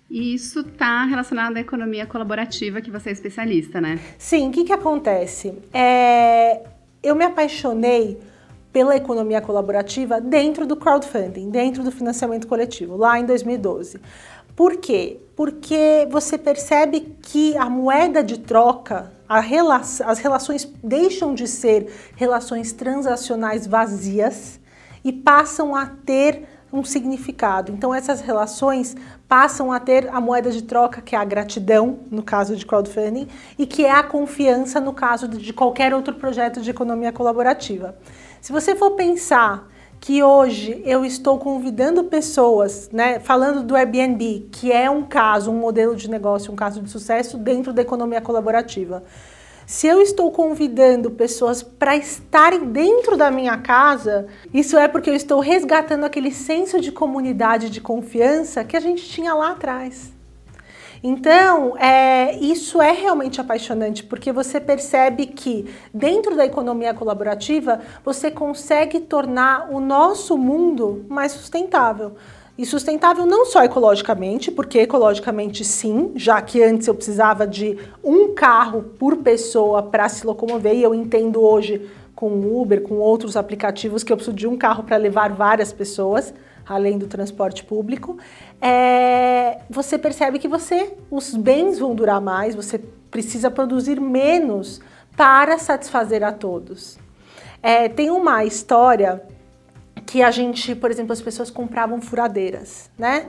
E 0.09 0.35
isso 0.35 0.61
está 0.61 1.05
relacionado 1.05 1.57
à 1.57 1.61
economia 1.61 2.07
colaborativa, 2.07 2.81
que 2.81 2.91
você 2.91 3.11
é 3.11 3.13
especialista, 3.13 3.81
né? 3.81 3.99
Sim, 4.17 4.49
o 4.49 4.53
que, 4.53 4.65
que 4.65 4.73
acontece? 4.73 5.59
É, 5.73 6.63
eu 7.03 7.17
me 7.17 7.25
apaixonei 7.25 8.19
pela 8.73 8.95
economia 8.95 9.41
colaborativa 9.41 10.21
dentro 10.21 10.67
do 10.67 10.77
crowdfunding, 10.77 11.51
dentro 11.51 11.83
do 11.83 11.91
financiamento 11.91 12.47
coletivo, 12.47 12.97
lá 12.97 13.19
em 13.19 13.25
2012. 13.25 13.99
Por 14.55 14.77
quê? 14.77 15.19
Porque 15.35 16.07
você 16.11 16.39
percebe 16.39 17.15
que 17.21 17.57
a 17.57 17.69
moeda 17.69 18.23
de 18.23 18.39
troca, 18.39 19.13
rela 19.29 19.77
as 19.77 20.19
relações 20.19 20.71
deixam 20.83 21.35
de 21.35 21.47
ser 21.49 21.93
relações 22.17 22.73
transacionais 22.73 23.67
vazias 23.67 24.61
e 25.05 25.13
passam 25.13 25.75
a 25.77 25.87
ter 25.87 26.45
um 26.73 26.85
significado. 26.85 27.73
Então 27.73 27.95
essas 27.95 28.21
relações 28.21 28.97
passam 29.29 29.73
a 29.73 29.81
ter 29.81 30.09
a 30.09 30.21
moeda 30.21 30.51
de 30.51 30.63
troca 30.63 31.01
que 31.01 31.15
é 31.15 31.19
a 31.19 31.25
gratidão 31.25 32.01
no 32.11 32.23
caso 32.23 32.57
de 32.57 32.67
crowdfunding 32.67 33.29
e 33.59 33.67
que 33.67 33.85
é 33.85 33.93
a 33.93 34.03
confiança 34.03 34.81
no 34.81 34.93
caso 34.93 35.29
de 35.29 35.53
qualquer 35.53 35.95
outro 35.95 36.15
projeto 36.15 36.61
de 36.61 36.71
economia 36.71 37.13
colaborativa. 37.13 37.97
Se 38.41 38.53
você 38.53 38.75
for 38.75 38.93
pensar 38.93 39.69
que 40.01 40.23
hoje 40.23 40.83
eu 40.85 41.05
estou 41.05 41.39
convidando 41.39 42.05
pessoas, 42.05 42.91
né, 42.93 43.19
falando 43.19 43.63
do 43.63 43.75
Airbnb, 43.75 44.49
que 44.53 44.71
é 44.71 44.89
um 44.91 45.03
caso, 45.03 45.51
um 45.51 45.59
modelo 45.59 45.97
de 45.97 46.09
negócio, 46.09 46.53
um 46.53 46.57
caso 46.57 46.81
de 46.81 46.91
sucesso 46.91 47.39
dentro 47.39 47.73
da 47.73 47.83
economia 47.83 48.21
colaborativa. 48.21 49.03
Se 49.67 49.89
eu 49.89 50.01
estou 50.01 50.31
convidando 50.31 51.11
pessoas 51.11 51.61
para 51.61 51.97
estarem 51.97 52.67
dentro 52.67 53.17
da 53.17 53.33
minha 53.33 53.59
casa, 53.59 54.29
isso 54.55 54.79
é 54.79 54.87
porque 54.87 55.11
eu 55.11 55.15
estou 55.15 55.41
resgatando 55.41 56.05
aquele 56.05 56.31
senso 56.31 56.81
de 56.81 56.93
comunidade, 56.93 57.69
de 57.69 57.81
confiança 57.81 58.63
que 58.63 58.77
a 58.77 58.81
gente 58.81 59.05
tinha 59.09 59.35
lá 59.35 59.51
atrás. 59.51 60.13
Então, 61.03 61.77
é, 61.79 62.37
isso 62.37 62.81
é 62.81 62.93
realmente 62.93 63.41
apaixonante, 63.41 64.05
porque 64.05 64.31
você 64.31 64.61
percebe 64.61 65.27
que 65.27 65.69
dentro 65.93 66.37
da 66.37 66.47
economia 66.47 66.95
colaborativa 66.95 67.81
você 68.05 68.31
consegue 68.31 69.01
tornar 69.01 69.69
o 69.73 69.81
nosso 69.81 70.39
mundo 70.39 71.05
mais 71.09 71.33
sustentável. 71.33 72.15
E 72.59 72.65
sustentável 72.65 73.27
não 73.27 73.45
só 73.45 73.63
ecologicamente, 73.63 74.51
porque 74.51 74.79
ecologicamente 74.79 75.63
sim, 75.63 76.13
já 76.17 76.41
que 76.41 76.63
antes 76.63 76.89
eu 76.89 76.95
precisava 76.95 77.47
de 77.47 77.79
um 78.03 78.35
carro 78.35 78.83
por 78.99 79.19
pessoa 79.19 79.83
para 79.83 80.09
se 80.09 80.27
locomover, 80.27 80.75
e 80.75 80.83
eu 80.83 80.95
entendo 80.95 81.43
hoje 81.43 81.87
com 82.15 82.31
Uber, 82.31 82.83
com 82.83 82.95
outros 82.95 83.37
aplicativos, 83.37 84.03
que 84.03 84.11
eu 84.11 84.17
preciso 84.17 84.35
de 84.35 84.47
um 84.47 84.57
carro 84.57 84.85
para 84.85 84.97
levar 84.97 85.31
várias 85.33 85.71
pessoas, 85.71 86.33
além 86.67 86.97
do 86.97 87.07
transporte 87.07 87.63
público. 87.63 88.17
É, 88.61 89.59
você 89.69 89.99
percebe 89.99 90.39
que 90.39 90.49
você, 90.49 90.95
os 91.11 91.35
bens 91.35 91.79
vão 91.79 91.95
durar 91.95 92.23
mais, 92.23 92.55
você 92.55 92.79
precisa 93.11 93.51
produzir 93.51 94.01
menos 94.01 94.81
para 95.15 95.59
satisfazer 95.59 96.25
a 96.25 96.33
todos. 96.33 96.99
É, 97.63 97.89
tem 97.89 98.11
uma 98.11 98.45
história 98.47 99.23
que 100.07 100.23
a 100.23 100.31
gente, 100.31 100.75
por 100.75 100.91
exemplo, 100.91 101.13
as 101.13 101.21
pessoas 101.21 101.51
compravam 101.51 102.01
furadeiras, 102.01 102.89
né? 102.97 103.27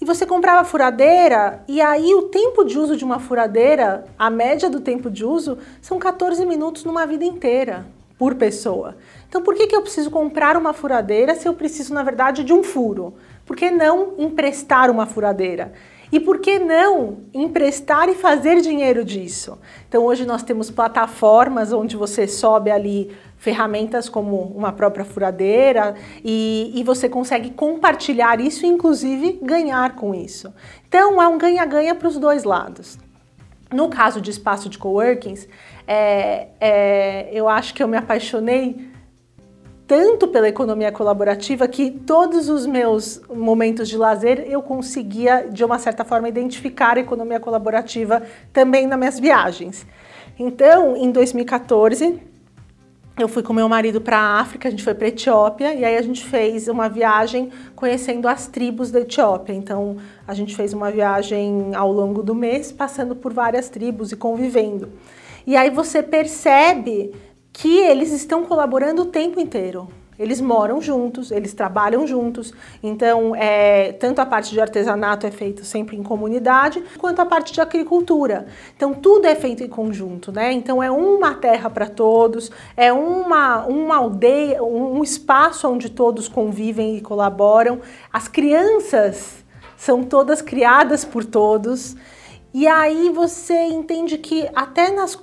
E 0.00 0.04
você 0.04 0.24
comprava 0.24 0.62
furadeira 0.68 1.64
e 1.66 1.80
aí 1.80 2.14
o 2.14 2.22
tempo 2.22 2.62
de 2.64 2.78
uso 2.78 2.96
de 2.96 3.04
uma 3.04 3.18
furadeira, 3.18 4.04
a 4.16 4.30
média 4.30 4.70
do 4.70 4.80
tempo 4.80 5.10
de 5.10 5.24
uso 5.24 5.58
são 5.82 5.98
14 5.98 6.46
minutos 6.46 6.84
numa 6.84 7.04
vida 7.04 7.24
inteira 7.24 7.84
por 8.16 8.36
pessoa. 8.36 8.96
Então 9.28 9.42
por 9.42 9.54
que, 9.54 9.66
que 9.66 9.74
eu 9.74 9.82
preciso 9.82 10.10
comprar 10.10 10.56
uma 10.56 10.72
furadeira 10.72 11.34
se 11.34 11.48
eu 11.48 11.54
preciso, 11.54 11.92
na 11.94 12.04
verdade, 12.04 12.44
de 12.44 12.52
um 12.52 12.62
furo? 12.62 13.14
Por 13.44 13.56
que 13.56 13.70
não 13.70 14.14
emprestar 14.18 14.88
uma 14.88 15.06
furadeira? 15.06 15.72
E 16.10 16.18
por 16.18 16.38
que 16.38 16.58
não 16.58 17.18
emprestar 17.34 18.08
e 18.08 18.14
fazer 18.14 18.60
dinheiro 18.60 19.04
disso? 19.04 19.58
Então 19.88 20.04
hoje 20.04 20.24
nós 20.24 20.42
temos 20.42 20.70
plataformas 20.70 21.72
onde 21.72 21.96
você 21.96 22.26
sobe 22.26 22.70
ali 22.70 23.14
ferramentas 23.36 24.08
como 24.08 24.36
uma 24.36 24.72
própria 24.72 25.04
furadeira 25.04 25.94
e, 26.24 26.72
e 26.74 26.82
você 26.82 27.08
consegue 27.08 27.50
compartilhar 27.50 28.40
isso 28.40 28.66
e 28.66 28.68
inclusive 28.68 29.38
ganhar 29.42 29.94
com 29.94 30.14
isso. 30.14 30.52
Então 30.88 31.22
é 31.22 31.28
um 31.28 31.38
ganha-ganha 31.38 31.94
para 31.94 32.08
os 32.08 32.18
dois 32.18 32.44
lados. 32.44 32.98
No 33.72 33.88
caso 33.90 34.20
de 34.20 34.30
espaço 34.30 34.68
de 34.68 34.78
coworkings, 34.78 35.46
é, 35.86 36.48
é, 36.58 37.28
eu 37.32 37.48
acho 37.48 37.74
que 37.74 37.82
eu 37.82 37.88
me 37.88 37.98
apaixonei 37.98 38.88
tanto 39.88 40.28
pela 40.28 40.46
economia 40.46 40.92
colaborativa 40.92 41.66
que 41.66 41.90
todos 41.90 42.50
os 42.50 42.66
meus 42.66 43.22
momentos 43.26 43.88
de 43.88 43.96
lazer 43.96 44.44
eu 44.46 44.60
conseguia, 44.60 45.48
de 45.50 45.64
uma 45.64 45.78
certa 45.78 46.04
forma, 46.04 46.28
identificar 46.28 46.98
a 46.98 47.00
economia 47.00 47.40
colaborativa 47.40 48.22
também 48.52 48.86
nas 48.86 48.98
minhas 48.98 49.18
viagens. 49.18 49.86
Então, 50.38 50.94
em 50.94 51.10
2014, 51.10 52.20
eu 53.18 53.26
fui 53.26 53.42
com 53.42 53.54
meu 53.54 53.66
marido 53.66 53.98
para 53.98 54.18
a 54.18 54.40
África, 54.40 54.68
a 54.68 54.70
gente 54.70 54.84
foi 54.84 54.92
para 54.92 55.06
a 55.06 55.08
Etiópia 55.08 55.72
e 55.72 55.82
aí 55.82 55.96
a 55.96 56.02
gente 56.02 56.22
fez 56.22 56.68
uma 56.68 56.86
viagem 56.90 57.50
conhecendo 57.74 58.28
as 58.28 58.46
tribos 58.46 58.90
da 58.90 59.00
Etiópia. 59.00 59.54
Então, 59.54 59.96
a 60.26 60.34
gente 60.34 60.54
fez 60.54 60.74
uma 60.74 60.90
viagem 60.90 61.74
ao 61.74 61.90
longo 61.90 62.22
do 62.22 62.34
mês, 62.34 62.70
passando 62.70 63.16
por 63.16 63.32
várias 63.32 63.70
tribos 63.70 64.12
e 64.12 64.16
convivendo. 64.16 64.92
E 65.46 65.56
aí 65.56 65.70
você 65.70 66.02
percebe 66.02 67.10
que 67.58 67.76
eles 67.76 68.12
estão 68.12 68.44
colaborando 68.44 69.02
o 69.02 69.06
tempo 69.06 69.40
inteiro. 69.40 69.88
Eles 70.16 70.40
moram 70.40 70.80
juntos, 70.80 71.32
eles 71.32 71.52
trabalham 71.52 72.06
juntos, 72.06 72.52
então 72.80 73.34
é, 73.34 73.92
tanto 73.92 74.20
a 74.20 74.26
parte 74.26 74.52
de 74.52 74.60
artesanato 74.60 75.26
é 75.26 75.30
feito 75.32 75.64
sempre 75.64 75.96
em 75.96 76.02
comunidade, 76.02 76.82
quanto 76.98 77.20
a 77.20 77.26
parte 77.26 77.52
de 77.52 77.60
agricultura. 77.60 78.46
Então 78.76 78.94
tudo 78.94 79.26
é 79.26 79.34
feito 79.34 79.64
em 79.64 79.68
conjunto, 79.68 80.30
né? 80.30 80.52
Então 80.52 80.80
é 80.80 80.90
uma 80.90 81.34
terra 81.34 81.68
para 81.68 81.88
todos, 81.88 82.48
é 82.76 82.92
uma, 82.92 83.64
uma 83.66 83.96
aldeia, 83.96 84.62
um 84.62 85.02
espaço 85.02 85.68
onde 85.68 85.88
todos 85.88 86.28
convivem 86.28 86.96
e 86.96 87.00
colaboram. 87.00 87.80
As 88.12 88.28
crianças 88.28 89.44
são 89.76 90.04
todas 90.04 90.40
criadas 90.40 91.04
por 91.04 91.24
todos. 91.24 91.96
E 92.52 92.66
aí 92.66 93.10
você 93.10 93.66
entende 93.66 94.16
que 94.16 94.48
até 94.54 94.90
nas, 94.90 95.18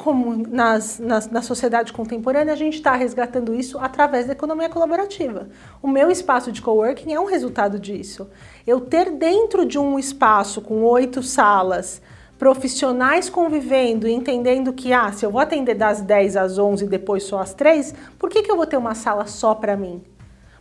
nas, 0.47 0.99
nas, 0.99 1.29
na 1.29 1.41
sociedade 1.41 1.91
contemporânea 1.91 2.53
a 2.53 2.57
gente 2.57 2.75
está 2.75 2.95
resgatando 2.95 3.55
isso 3.55 3.79
através 3.79 4.27
da 4.27 4.33
economia 4.33 4.69
colaborativa. 4.69 5.49
O 5.81 5.87
meu 5.87 6.11
espaço 6.11 6.51
de 6.51 6.61
coworking 6.61 7.13
é 7.13 7.19
um 7.19 7.25
resultado 7.25 7.79
disso. 7.79 8.29
Eu 8.65 8.79
ter 8.79 9.09
dentro 9.09 9.65
de 9.65 9.79
um 9.79 9.97
espaço 9.97 10.61
com 10.61 10.83
oito 10.83 11.23
salas, 11.23 11.99
profissionais 12.37 13.27
convivendo 13.27 14.07
e 14.07 14.13
entendendo 14.13 14.71
que, 14.71 14.93
ah, 14.93 15.11
se 15.11 15.25
eu 15.25 15.31
vou 15.31 15.41
atender 15.41 15.73
das 15.73 16.01
10 16.01 16.37
às 16.37 16.59
11 16.59 16.85
e 16.85 16.87
depois 16.87 17.23
só 17.23 17.39
às 17.39 17.55
3, 17.55 17.95
por 18.19 18.29
que, 18.29 18.43
que 18.43 18.51
eu 18.51 18.55
vou 18.55 18.67
ter 18.67 18.77
uma 18.77 18.93
sala 18.93 19.25
só 19.25 19.55
para 19.55 19.75
mim? 19.75 20.03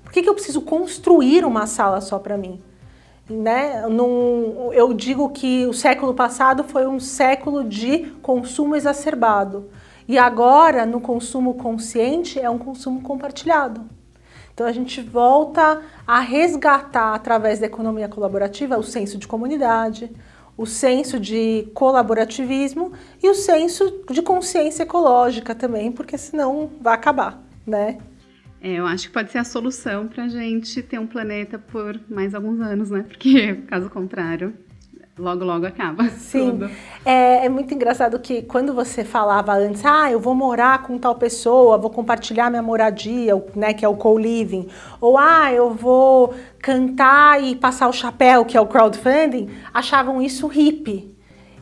Por 0.02 0.12
que, 0.12 0.22
que 0.22 0.28
eu 0.30 0.34
preciso 0.34 0.62
construir 0.62 1.44
uma 1.44 1.66
sala 1.66 2.00
só 2.00 2.18
para 2.18 2.38
mim? 2.38 2.58
Né? 3.28 3.86
Num, 3.88 4.72
eu 4.72 4.92
digo 4.92 5.30
que 5.30 5.66
o 5.66 5.72
século 5.72 6.12
passado 6.12 6.62
foi 6.64 6.86
um 6.86 7.00
século 7.00 7.64
de 7.64 8.10
consumo 8.20 8.76
exacerbado. 8.76 9.70
E 10.06 10.18
agora, 10.18 10.84
no 10.84 11.00
consumo 11.00 11.54
consciente, 11.54 12.38
é 12.38 12.50
um 12.50 12.58
consumo 12.58 13.00
compartilhado. 13.00 13.80
Então 14.52 14.66
a 14.66 14.72
gente 14.72 15.00
volta 15.00 15.82
a 16.06 16.20
resgatar 16.20 17.14
através 17.14 17.58
da 17.58 17.66
economia 17.66 18.08
colaborativa 18.08 18.78
o 18.78 18.82
senso 18.84 19.18
de 19.18 19.26
comunidade, 19.26 20.10
o 20.56 20.64
senso 20.64 21.18
de 21.18 21.68
colaborativismo 21.74 22.92
e 23.20 23.28
o 23.28 23.34
senso 23.34 24.04
de 24.08 24.22
consciência 24.22 24.84
ecológica 24.84 25.54
também, 25.54 25.90
porque 25.90 26.16
senão 26.16 26.70
vai 26.80 26.94
acabar, 26.94 27.42
né? 27.66 27.98
É, 28.64 28.76
eu 28.76 28.86
acho 28.86 29.08
que 29.08 29.12
pode 29.12 29.30
ser 29.30 29.36
a 29.36 29.44
solução 29.44 30.08
para 30.08 30.24
a 30.24 30.28
gente 30.28 30.82
ter 30.82 30.98
um 30.98 31.06
planeta 31.06 31.58
por 31.58 32.00
mais 32.08 32.34
alguns 32.34 32.58
anos, 32.62 32.90
né? 32.90 33.04
Porque, 33.06 33.56
caso 33.68 33.90
contrário, 33.90 34.54
logo, 35.18 35.44
logo 35.44 35.66
acaba. 35.66 36.08
Sim. 36.08 36.60
É, 37.04 37.44
é, 37.44 37.48
muito 37.50 37.74
engraçado 37.74 38.18
que 38.18 38.40
quando 38.40 38.72
você 38.72 39.04
falava 39.04 39.52
antes, 39.52 39.84
ah, 39.84 40.10
eu 40.10 40.18
vou 40.18 40.34
morar 40.34 40.82
com 40.82 40.96
tal 40.96 41.14
pessoa, 41.14 41.76
vou 41.76 41.90
compartilhar 41.90 42.48
minha 42.48 42.62
moradia, 42.62 43.34
né, 43.54 43.74
que 43.74 43.84
é 43.84 43.88
o 43.88 43.96
co-living, 43.96 44.66
ou 44.98 45.18
ah, 45.18 45.52
eu 45.52 45.68
vou 45.74 46.34
cantar 46.58 47.44
e 47.44 47.54
passar 47.56 47.86
o 47.86 47.92
chapéu, 47.92 48.46
que 48.46 48.56
é 48.56 48.60
o 48.62 48.66
crowdfunding, 48.66 49.50
achavam 49.74 50.22
isso 50.22 50.46
hippie. 50.46 51.13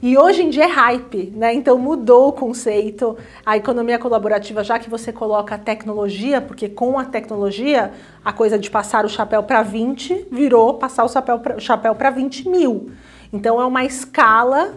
E 0.02 0.18
hoje 0.18 0.42
em 0.42 0.50
dia 0.50 0.64
é 0.64 0.66
hype, 0.66 1.32
né? 1.36 1.54
Então 1.54 1.78
mudou 1.78 2.28
o 2.28 2.32
conceito. 2.32 3.16
A 3.46 3.56
economia 3.56 4.00
colaborativa, 4.00 4.64
já 4.64 4.76
que 4.76 4.90
você 4.90 5.12
coloca 5.12 5.54
a 5.54 5.58
tecnologia, 5.58 6.40
porque 6.40 6.68
com 6.68 6.98
a 6.98 7.04
tecnologia, 7.04 7.92
a 8.24 8.32
coisa 8.32 8.58
de 8.58 8.68
passar 8.68 9.04
o 9.04 9.08
chapéu 9.08 9.44
para 9.44 9.62
20 9.62 10.26
virou 10.28 10.74
passar 10.74 11.04
o 11.04 11.60
chapéu 11.60 11.94
para 11.94 12.10
20 12.10 12.48
mil. 12.48 12.90
Então 13.32 13.60
é 13.60 13.64
uma 13.64 13.84
escala 13.84 14.74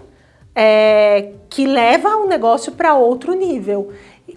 é, 0.54 1.32
que 1.50 1.66
leva 1.66 2.18
o 2.18 2.28
negócio 2.28 2.74
para 2.74 2.94
outro 2.94 3.34
nível. 3.34 3.92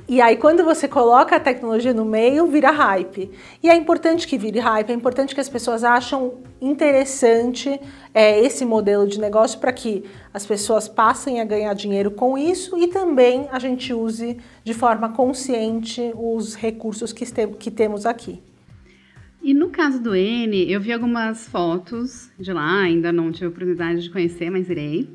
E 0.09 0.23
aí, 0.23 0.39
quando 0.39 0.65
você 0.65 0.89
coloca 0.89 1.37
a 1.37 1.41
tecnologia 1.41 1.93
no 1.93 2.03
meio, 2.03 2.47
vira 2.47 2.71
hype. 2.71 3.31
E 3.63 3.69
é 3.69 3.77
importante 3.77 4.27
que 4.27 4.39
vire 4.39 4.59
hype, 4.59 4.89
é 4.89 4.95
importante 4.95 5.35
que 5.35 5.41
as 5.41 5.51
pessoas 5.51 5.85
acham 5.85 6.39
interessante 6.63 7.79
é, 8.15 8.41
esse 8.41 8.65
modelo 8.65 9.07
de 9.07 9.21
negócio 9.21 9.61
para 9.61 9.71
que 9.71 10.05
as 10.33 10.47
pessoas 10.47 10.89
passem 10.89 11.43
a 11.43 11.45
ganhar 11.45 11.75
dinheiro 11.75 12.11
com 12.11 12.39
isso 12.39 12.79
e 12.79 12.87
também 12.87 13.49
a 13.53 13.59
gente 13.59 13.93
use 13.93 14.39
de 14.65 14.73
forma 14.73 15.11
consciente 15.11 16.11
os 16.17 16.55
recursos 16.55 17.13
que, 17.13 17.27
que 17.59 17.71
temos 17.71 18.07
aqui. 18.07 18.41
E 19.43 19.53
no 19.53 19.69
caso 19.69 20.03
do 20.03 20.17
N, 20.17 20.73
eu 20.73 20.81
vi 20.81 20.91
algumas 20.91 21.47
fotos 21.49 22.31
de 22.39 22.51
lá, 22.51 22.81
ainda 22.81 23.13
não 23.13 23.31
tive 23.31 23.49
oportunidade 23.49 24.03
de 24.03 24.11
conhecer, 24.11 24.51
mas 24.51 24.71
irei. 24.71 25.07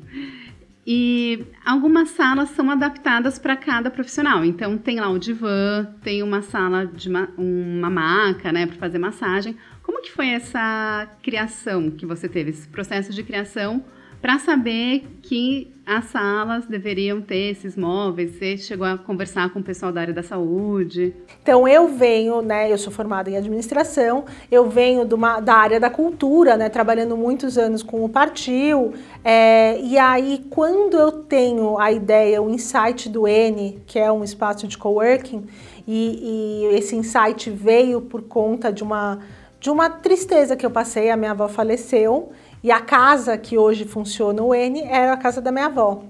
E 0.86 1.46
algumas 1.64 2.10
salas 2.10 2.50
são 2.50 2.70
adaptadas 2.70 3.38
para 3.38 3.56
cada 3.56 3.90
profissional. 3.90 4.44
Então 4.44 4.76
tem 4.76 5.00
lá 5.00 5.08
o 5.08 5.18
divã, 5.18 5.86
tem 6.02 6.22
uma 6.22 6.42
sala 6.42 6.86
de 6.86 7.08
uma, 7.08 7.30
uma 7.38 7.88
maca, 7.88 8.52
né, 8.52 8.66
para 8.66 8.76
fazer 8.76 8.98
massagem. 8.98 9.56
Como 9.82 10.02
que 10.02 10.12
foi 10.12 10.28
essa 10.28 11.08
criação 11.22 11.90
que 11.90 12.04
você 12.04 12.28
teve, 12.28 12.50
esse 12.50 12.68
processo 12.68 13.12
de 13.12 13.22
criação 13.22 13.82
para 14.24 14.38
saber 14.38 15.04
que 15.20 15.70
as 15.84 16.06
salas 16.06 16.64
deveriam 16.64 17.20
ter 17.20 17.50
esses 17.50 17.76
móveis? 17.76 18.30
Você 18.30 18.56
chegou 18.56 18.86
a 18.86 18.96
conversar 18.96 19.52
com 19.52 19.58
o 19.58 19.62
pessoal 19.62 19.92
da 19.92 20.00
área 20.00 20.14
da 20.14 20.22
saúde? 20.22 21.14
Então 21.42 21.68
eu 21.68 21.88
venho, 21.88 22.40
né? 22.40 22.72
Eu 22.72 22.78
sou 22.78 22.90
formada 22.90 23.28
em 23.28 23.36
administração, 23.36 24.24
eu 24.50 24.66
venho 24.66 25.06
uma, 25.14 25.40
da 25.40 25.52
área 25.52 25.78
da 25.78 25.90
cultura, 25.90 26.56
né? 26.56 26.70
Trabalhando 26.70 27.18
muitos 27.18 27.58
anos 27.58 27.82
com 27.82 28.02
o 28.02 28.08
Partiu. 28.08 28.94
É, 29.22 29.78
e 29.82 29.98
aí, 29.98 30.46
quando 30.48 30.96
eu 30.96 31.12
tenho 31.12 31.78
a 31.78 31.92
ideia, 31.92 32.40
o 32.40 32.48
insight 32.48 33.10
do 33.10 33.28
N, 33.28 33.78
que 33.86 33.98
é 33.98 34.10
um 34.10 34.24
espaço 34.24 34.66
de 34.66 34.78
coworking, 34.78 35.44
e, 35.86 36.70
e 36.72 36.76
esse 36.76 36.96
insight 36.96 37.50
veio 37.50 38.00
por 38.00 38.22
conta 38.22 38.72
de 38.72 38.82
uma 38.82 39.18
de 39.64 39.70
uma 39.70 39.88
tristeza 39.88 40.54
que 40.54 40.66
eu 40.66 40.70
passei, 40.70 41.10
a 41.10 41.16
minha 41.16 41.30
avó 41.30 41.48
faleceu 41.48 42.32
e 42.64 42.72
a 42.72 42.80
casa 42.80 43.36
que 43.36 43.58
hoje 43.58 43.84
funciona 43.84 44.42
o 44.42 44.54
N 44.54 44.80
era 44.84 45.12
a 45.12 45.16
casa 45.18 45.38
da 45.38 45.52
minha 45.52 45.66
avó. 45.66 46.02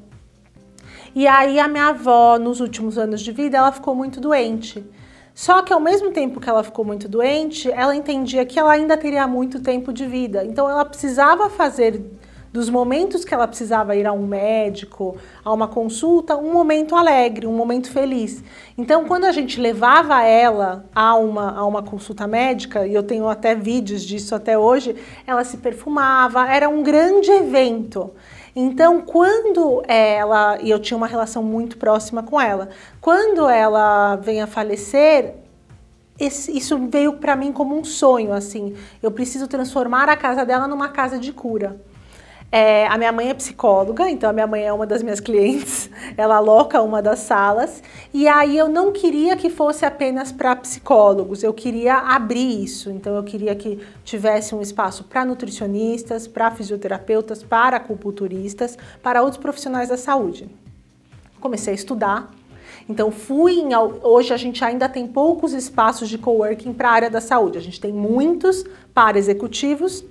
E 1.12 1.26
aí 1.26 1.58
a 1.58 1.66
minha 1.66 1.88
avó, 1.88 2.38
nos 2.38 2.60
últimos 2.60 2.96
anos 2.96 3.22
de 3.22 3.32
vida, 3.32 3.58
ela 3.58 3.72
ficou 3.72 3.92
muito 3.92 4.20
doente. 4.20 4.86
Só 5.34 5.62
que 5.62 5.72
ao 5.72 5.80
mesmo 5.80 6.12
tempo 6.12 6.38
que 6.38 6.48
ela 6.48 6.62
ficou 6.62 6.84
muito 6.84 7.08
doente, 7.08 7.68
ela 7.72 7.96
entendia 7.96 8.46
que 8.46 8.56
ela 8.56 8.70
ainda 8.70 8.96
teria 8.96 9.26
muito 9.26 9.60
tempo 9.60 9.92
de 9.92 10.06
vida. 10.06 10.44
Então 10.44 10.70
ela 10.70 10.84
precisava 10.84 11.50
fazer 11.50 12.00
dos 12.54 12.70
momentos 12.70 13.24
que 13.24 13.34
ela 13.34 13.48
precisava 13.48 13.96
ir 13.96 14.06
a 14.06 14.12
um 14.12 14.28
médico, 14.28 15.16
a 15.44 15.52
uma 15.52 15.66
consulta, 15.66 16.36
um 16.36 16.52
momento 16.52 16.94
alegre, 16.94 17.48
um 17.48 17.52
momento 17.52 17.90
feliz. 17.90 18.44
Então, 18.78 19.06
quando 19.06 19.24
a 19.24 19.32
gente 19.32 19.60
levava 19.60 20.22
ela 20.22 20.84
a 20.94 21.16
uma, 21.16 21.50
a 21.50 21.66
uma 21.66 21.82
consulta 21.82 22.28
médica, 22.28 22.86
e 22.86 22.94
eu 22.94 23.02
tenho 23.02 23.28
até 23.28 23.56
vídeos 23.56 24.04
disso 24.04 24.36
até 24.36 24.56
hoje, 24.56 24.94
ela 25.26 25.42
se 25.42 25.56
perfumava, 25.56 26.48
era 26.48 26.68
um 26.68 26.84
grande 26.84 27.28
evento. 27.28 28.12
Então, 28.54 29.00
quando 29.00 29.82
ela, 29.88 30.56
e 30.62 30.70
eu 30.70 30.78
tinha 30.78 30.96
uma 30.96 31.08
relação 31.08 31.42
muito 31.42 31.76
próxima 31.76 32.22
com 32.22 32.40
ela, 32.40 32.68
quando 33.00 33.48
ela 33.48 34.14
vem 34.14 34.40
a 34.40 34.46
falecer, 34.46 35.34
esse, 36.20 36.56
isso 36.56 36.78
veio 36.88 37.14
para 37.14 37.34
mim 37.34 37.52
como 37.52 37.76
um 37.76 37.82
sonho, 37.82 38.32
assim. 38.32 38.76
Eu 39.02 39.10
preciso 39.10 39.48
transformar 39.48 40.08
a 40.08 40.16
casa 40.16 40.46
dela 40.46 40.68
numa 40.68 40.90
casa 40.90 41.18
de 41.18 41.32
cura. 41.32 41.80
É, 42.56 42.86
a 42.86 42.96
minha 42.96 43.10
mãe 43.10 43.30
é 43.30 43.34
psicóloga, 43.34 44.08
então 44.08 44.30
a 44.30 44.32
minha 44.32 44.46
mãe 44.46 44.62
é 44.62 44.72
uma 44.72 44.86
das 44.86 45.02
minhas 45.02 45.18
clientes, 45.18 45.90
ela 46.16 46.36
aloca 46.36 46.80
uma 46.80 47.02
das 47.02 47.18
salas, 47.18 47.82
e 48.12 48.28
aí 48.28 48.56
eu 48.56 48.68
não 48.68 48.92
queria 48.92 49.36
que 49.36 49.50
fosse 49.50 49.84
apenas 49.84 50.30
para 50.30 50.54
psicólogos, 50.54 51.42
eu 51.42 51.52
queria 51.52 51.96
abrir 51.96 52.62
isso, 52.62 52.92
então 52.92 53.16
eu 53.16 53.24
queria 53.24 53.56
que 53.56 53.80
tivesse 54.04 54.54
um 54.54 54.62
espaço 54.62 55.02
para 55.02 55.24
nutricionistas, 55.24 56.28
para 56.28 56.48
fisioterapeutas, 56.52 57.42
para 57.42 57.78
acupunturistas, 57.78 58.78
para 59.02 59.20
outros 59.20 59.42
profissionais 59.42 59.88
da 59.88 59.96
saúde. 59.96 60.48
Comecei 61.40 61.72
a 61.72 61.74
estudar, 61.74 62.30
então 62.88 63.10
fui 63.10 63.54
em, 63.54 63.74
hoje 63.74 64.32
a 64.32 64.36
gente 64.36 64.64
ainda 64.64 64.88
tem 64.88 65.08
poucos 65.08 65.52
espaços 65.52 66.08
de 66.08 66.18
coworking 66.18 66.72
para 66.72 66.88
a 66.88 66.92
área 66.92 67.10
da 67.10 67.20
saúde. 67.20 67.58
A 67.58 67.60
gente 67.60 67.80
tem 67.80 67.92
muitos 67.92 68.64
para 68.94 69.18
executivos 69.18 70.04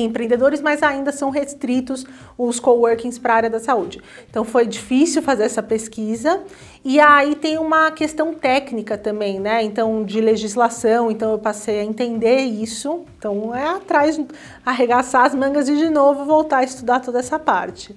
empreendedores, 0.00 0.60
mas 0.60 0.82
ainda 0.82 1.12
são 1.12 1.30
restritos 1.30 2.06
os 2.38 2.58
coworkings 2.58 3.18
para 3.18 3.34
a 3.34 3.36
área 3.36 3.50
da 3.50 3.60
saúde. 3.60 4.00
Então 4.30 4.44
foi 4.44 4.66
difícil 4.66 5.22
fazer 5.22 5.44
essa 5.44 5.62
pesquisa 5.62 6.40
e 6.84 6.98
aí 6.98 7.34
tem 7.34 7.58
uma 7.58 7.90
questão 7.90 8.32
técnica 8.32 8.96
também, 8.96 9.38
né? 9.38 9.62
Então 9.62 10.04
de 10.04 10.20
legislação, 10.20 11.10
então 11.10 11.32
eu 11.32 11.38
passei 11.38 11.80
a 11.80 11.84
entender 11.84 12.38
isso. 12.38 13.04
Então 13.18 13.54
é 13.54 13.66
atrás 13.68 14.20
arregaçar 14.64 15.26
as 15.26 15.34
mangas 15.34 15.68
e 15.68 15.76
de 15.76 15.90
novo 15.90 16.24
voltar 16.24 16.58
a 16.58 16.64
estudar 16.64 17.00
toda 17.00 17.18
essa 17.18 17.38
parte. 17.38 17.94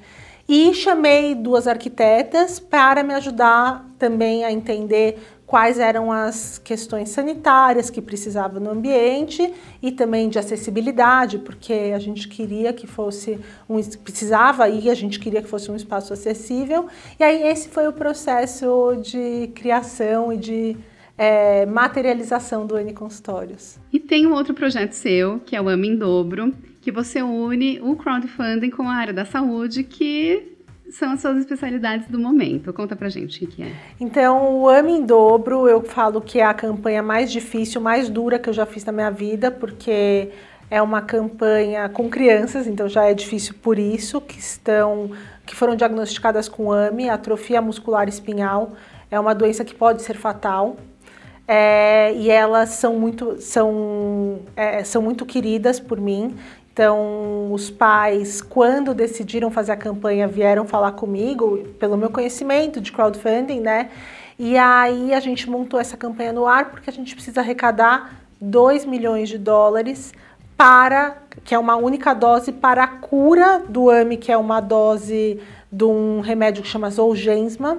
E 0.48 0.76
chamei 0.76 1.34
duas 1.34 1.68
arquitetas 1.68 2.60
para 2.60 3.02
me 3.02 3.16
ajudar 3.16 3.84
também 3.98 4.46
a 4.46 4.52
entender 4.52 5.18
quais 5.46 5.78
eram 5.78 6.12
as 6.12 6.58
questões 6.58 7.10
sanitárias 7.10 7.90
que 7.90 8.02
precisava 8.02 8.60
no 8.60 8.72
ambiente 8.72 9.54
e 9.82 9.92
também 9.92 10.28
de 10.28 10.40
acessibilidade, 10.40 11.38
porque 11.38 11.92
a 11.94 12.00
gente 12.00 12.28
queria 12.28 12.74
que 12.74 12.88
fosse 12.88 13.40
um 13.70 13.80
precisava 14.04 14.68
e 14.68 14.90
a 14.90 14.96
gente 14.96 15.20
queria 15.20 15.42
que 15.42 15.48
fosse 15.48 15.70
um 15.70 15.76
espaço 15.76 16.12
acessível. 16.14 16.88
E 17.20 17.24
aí 17.24 17.44
esse 17.48 17.70
foi 17.70 17.88
o 17.88 17.94
processo 17.94 19.00
de 19.04 19.52
criação 19.54 20.34
e 20.34 20.38
de 20.38 20.78
é, 21.18 21.66
materialização 21.66 22.66
do 22.66 22.78
N 22.78 22.94
Consultórios. 22.94 23.78
E 23.94 24.00
tem 24.00 24.26
um 24.26 24.34
outro 24.34 24.54
projeto 24.54 24.94
seu, 24.94 25.40
que 25.40 25.56
é 25.56 25.62
o 25.62 25.70
Ama 25.70 25.86
em 25.86 25.96
Dobro, 25.96 26.54
que 26.82 26.92
você 26.92 27.22
une 27.22 27.80
o 27.82 27.96
crowdfunding 27.96 28.70
com 28.70 28.84
a 28.84 28.94
área 28.94 29.14
da 29.14 29.26
saúde, 29.26 29.84
que 29.84 30.55
são 30.92 31.12
as 31.12 31.22
suas 31.22 31.38
especialidades 31.38 32.08
do 32.08 32.20
momento? 32.20 32.72
Conta 32.74 32.96
pra 32.96 33.10
gente 33.10 33.44
o 33.44 33.48
que, 33.48 33.64
é. 33.64 33.72
Então, 34.00 34.62
o 34.62 34.70
Ame 34.70 34.94
em 34.94 35.06
Dobro, 35.06 35.68
eu 35.68 35.82
falo 35.82 36.22
que 36.22 36.40
é 36.40 36.46
a 36.46 36.54
campanha 36.54 37.02
mais 37.02 37.32
difícil, 37.32 37.82
mais 37.82 38.10
dura 38.10 38.40
que 38.40 38.50
eu 38.50 38.54
já 38.54 38.66
fiz 38.66 38.86
na 38.86 38.92
minha 38.92 39.12
vida, 39.12 39.52
porque 39.52 40.30
é 40.70 40.82
uma 40.82 41.02
campanha 41.02 41.88
com 41.90 42.10
crianças, 42.10 42.68
então 42.68 42.88
já 42.88 43.06
é 43.06 43.14
difícil 43.14 43.56
por 43.62 43.78
isso, 43.78 44.22
que 44.22 44.40
estão 44.40 45.12
que 45.46 45.56
foram 45.56 45.76
diagnosticadas 45.76 46.50
com 46.50 46.72
AME, 46.72 47.08
atrofia 47.08 47.62
muscular 47.62 48.10
espinhal, 48.10 48.74
é 49.12 49.20
uma 49.20 49.36
doença 49.36 49.64
que 49.64 49.76
pode 49.76 50.02
ser 50.02 50.18
fatal. 50.18 50.76
É, 51.48 52.12
e 52.16 52.32
elas 52.32 52.70
são 52.70 52.98
muito, 53.00 53.40
são, 53.40 54.40
é, 54.56 54.84
são 54.84 55.02
muito 55.02 55.26
queridas 55.26 55.80
por 55.80 56.02
mim. 56.02 56.36
Então, 56.76 57.54
os 57.54 57.70
pais, 57.70 58.42
quando 58.42 58.94
decidiram 58.94 59.50
fazer 59.50 59.72
a 59.72 59.78
campanha, 59.78 60.28
vieram 60.28 60.68
falar 60.68 60.92
comigo, 60.92 61.60
pelo 61.80 61.96
meu 61.96 62.10
conhecimento 62.10 62.82
de 62.82 62.92
crowdfunding, 62.92 63.62
né? 63.62 63.92
E 64.38 64.58
aí 64.58 65.14
a 65.14 65.22
gente 65.22 65.50
montou 65.50 65.80
essa 65.80 65.96
campanha 65.96 66.34
no 66.34 66.46
ar 66.46 66.72
porque 66.72 66.90
a 66.90 66.94
gente 66.94 67.16
precisa 67.16 67.40
arrecadar 67.40 68.20
2 68.42 68.84
milhões 68.84 69.30
de 69.30 69.38
dólares 69.38 70.12
para, 70.58 71.16
que 71.46 71.56
é 71.56 71.58
uma 71.58 71.78
única 71.78 72.14
dose 72.14 72.52
para 72.52 72.84
a 72.84 72.88
cura 72.88 73.64
do 73.70 73.90
AMI, 73.90 74.18
que 74.18 74.30
é 74.30 74.36
uma 74.36 74.60
dose 74.60 75.40
de 75.72 75.86
um 75.86 76.20
remédio 76.20 76.62
que 76.62 76.68
chama 76.68 76.90
Zolgensma. 76.90 77.78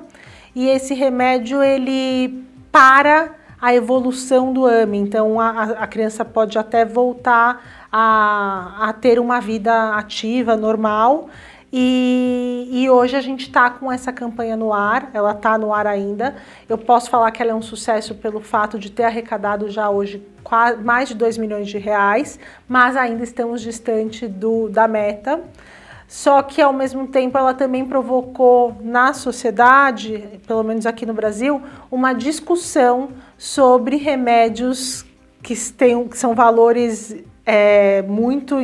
E 0.54 0.70
esse 0.70 0.94
remédio, 0.94 1.62
ele 1.62 2.42
para 2.72 3.34
a 3.60 3.74
evolução 3.74 4.54
do 4.54 4.64
AMI. 4.64 4.96
Então, 4.96 5.38
a, 5.38 5.64
a 5.64 5.86
criança 5.86 6.24
pode 6.24 6.58
até 6.58 6.82
voltar 6.82 7.85
a, 7.98 8.88
a 8.90 8.92
ter 8.92 9.18
uma 9.18 9.40
vida 9.40 9.94
ativa, 9.94 10.54
normal. 10.54 11.30
E, 11.72 12.68
e, 12.70 12.90
hoje 12.90 13.16
a 13.16 13.22
gente 13.22 13.46
está 13.46 13.70
com 13.70 13.90
essa 13.90 14.12
campanha 14.12 14.54
no 14.54 14.70
ar, 14.70 15.10
ela 15.14 15.32
está 15.32 15.56
no 15.56 15.72
ar 15.72 15.86
ainda. 15.86 16.36
Eu 16.68 16.76
posso 16.76 17.08
falar 17.08 17.30
que 17.30 17.40
ela 17.40 17.52
é 17.52 17.54
um 17.54 17.62
sucesso 17.62 18.14
pelo 18.14 18.40
fato 18.40 18.78
de 18.78 18.90
ter 18.90 19.04
arrecadado 19.04 19.70
já 19.70 19.88
hoje 19.88 20.22
quase, 20.44 20.82
mais 20.82 21.08
de 21.08 21.14
2 21.14 21.38
milhões 21.38 21.68
de 21.68 21.78
reais, 21.78 22.38
mas 22.68 22.98
ainda 22.98 23.24
estamos 23.24 23.62
distante 23.62 24.28
do, 24.28 24.68
da 24.68 24.86
meta. 24.86 25.40
Só 26.06 26.42
que 26.42 26.60
ao 26.60 26.74
mesmo 26.74 27.08
tempo 27.08 27.38
ela 27.38 27.54
também 27.54 27.86
provocou 27.86 28.76
na 28.82 29.14
sociedade, 29.14 30.38
pelo 30.46 30.62
menos 30.62 30.84
aqui 30.84 31.06
no 31.06 31.14
Brasil, 31.14 31.62
uma 31.90 32.12
discussão 32.12 33.08
sobre 33.38 33.96
remédios 33.96 35.04
que, 35.42 35.56
têm, 35.72 36.06
que 36.06 36.18
são 36.18 36.34
valores 36.34 37.24
é, 37.46 38.02
muito 38.02 38.56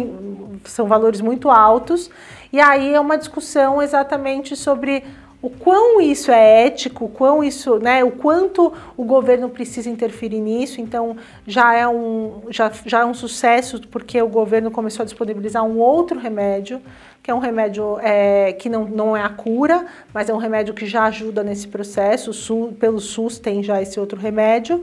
são 0.64 0.87
valores 0.87 1.21
muito 1.21 1.51
altos 1.51 2.11
e 2.53 2.61
aí 2.61 2.92
é 2.92 3.01
uma 3.01 3.16
discussão 3.16 3.81
exatamente 3.81 4.55
sobre 4.55 5.05
o 5.40 5.51
quão 5.51 6.01
isso 6.01 6.31
é 6.31 6.66
ético, 6.66 7.09
quão 7.09 7.42
isso, 7.42 7.79
né, 7.81 8.05
o 8.05 8.12
quanto 8.12 8.73
o 8.97 9.05
governo 9.05 9.49
precisa 9.49 9.90
interferir 9.90 10.38
nisso. 10.38 10.81
Então 10.81 11.16
já 11.45 11.75
é 11.75 11.87
um 11.88 12.42
já, 12.49 12.71
já 12.87 13.01
é 13.01 13.05
um 13.05 13.14
sucesso 13.14 13.81
porque 13.90 14.23
o 14.23 14.29
governo 14.29 14.71
começou 14.71 15.03
a 15.03 15.05
disponibilizar 15.05 15.64
um 15.64 15.79
outro 15.79 16.18
remédio 16.18 16.81
que 17.23 17.31
é 17.31 17.35
um 17.35 17.38
remédio 17.38 17.99
é, 18.01 18.53
que 18.53 18.68
não, 18.68 18.85
não 18.85 19.16
é 19.16 19.23
a 19.23 19.29
cura, 19.29 19.87
mas 20.12 20.29
é 20.29 20.35
um 20.35 20.38
remédio 20.38 20.75
que 20.75 20.87
já 20.87 21.05
ajuda 21.05 21.45
nesse 21.45 21.68
processo. 21.68 22.33
SUS, 22.33 22.75
pelo 22.79 22.99
SUS 22.99 23.38
tem 23.38 23.62
já 23.62 23.81
esse 23.81 24.01
outro 24.01 24.18
remédio. 24.18 24.83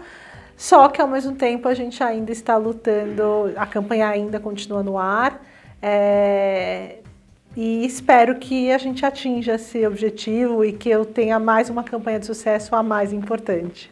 Só 0.59 0.89
que 0.89 1.01
ao 1.01 1.07
mesmo 1.07 1.35
tempo 1.35 1.69
a 1.69 1.73
gente 1.73 2.03
ainda 2.03 2.33
está 2.33 2.57
lutando, 2.57 3.53
a 3.55 3.65
campanha 3.65 4.09
ainda 4.09 4.41
continua 4.41 4.83
no 4.83 4.97
ar. 4.97 5.41
É, 5.81 6.97
e 7.55 7.85
espero 7.85 8.37
que 8.37 8.69
a 8.69 8.77
gente 8.77 9.05
atinja 9.05 9.55
esse 9.55 9.87
objetivo 9.87 10.65
e 10.65 10.73
que 10.73 10.89
eu 10.89 11.05
tenha 11.05 11.39
mais 11.39 11.69
uma 11.69 11.81
campanha 11.81 12.19
de 12.19 12.25
sucesso 12.25 12.75
a 12.75 12.83
mais 12.83 13.13
importante. 13.13 13.89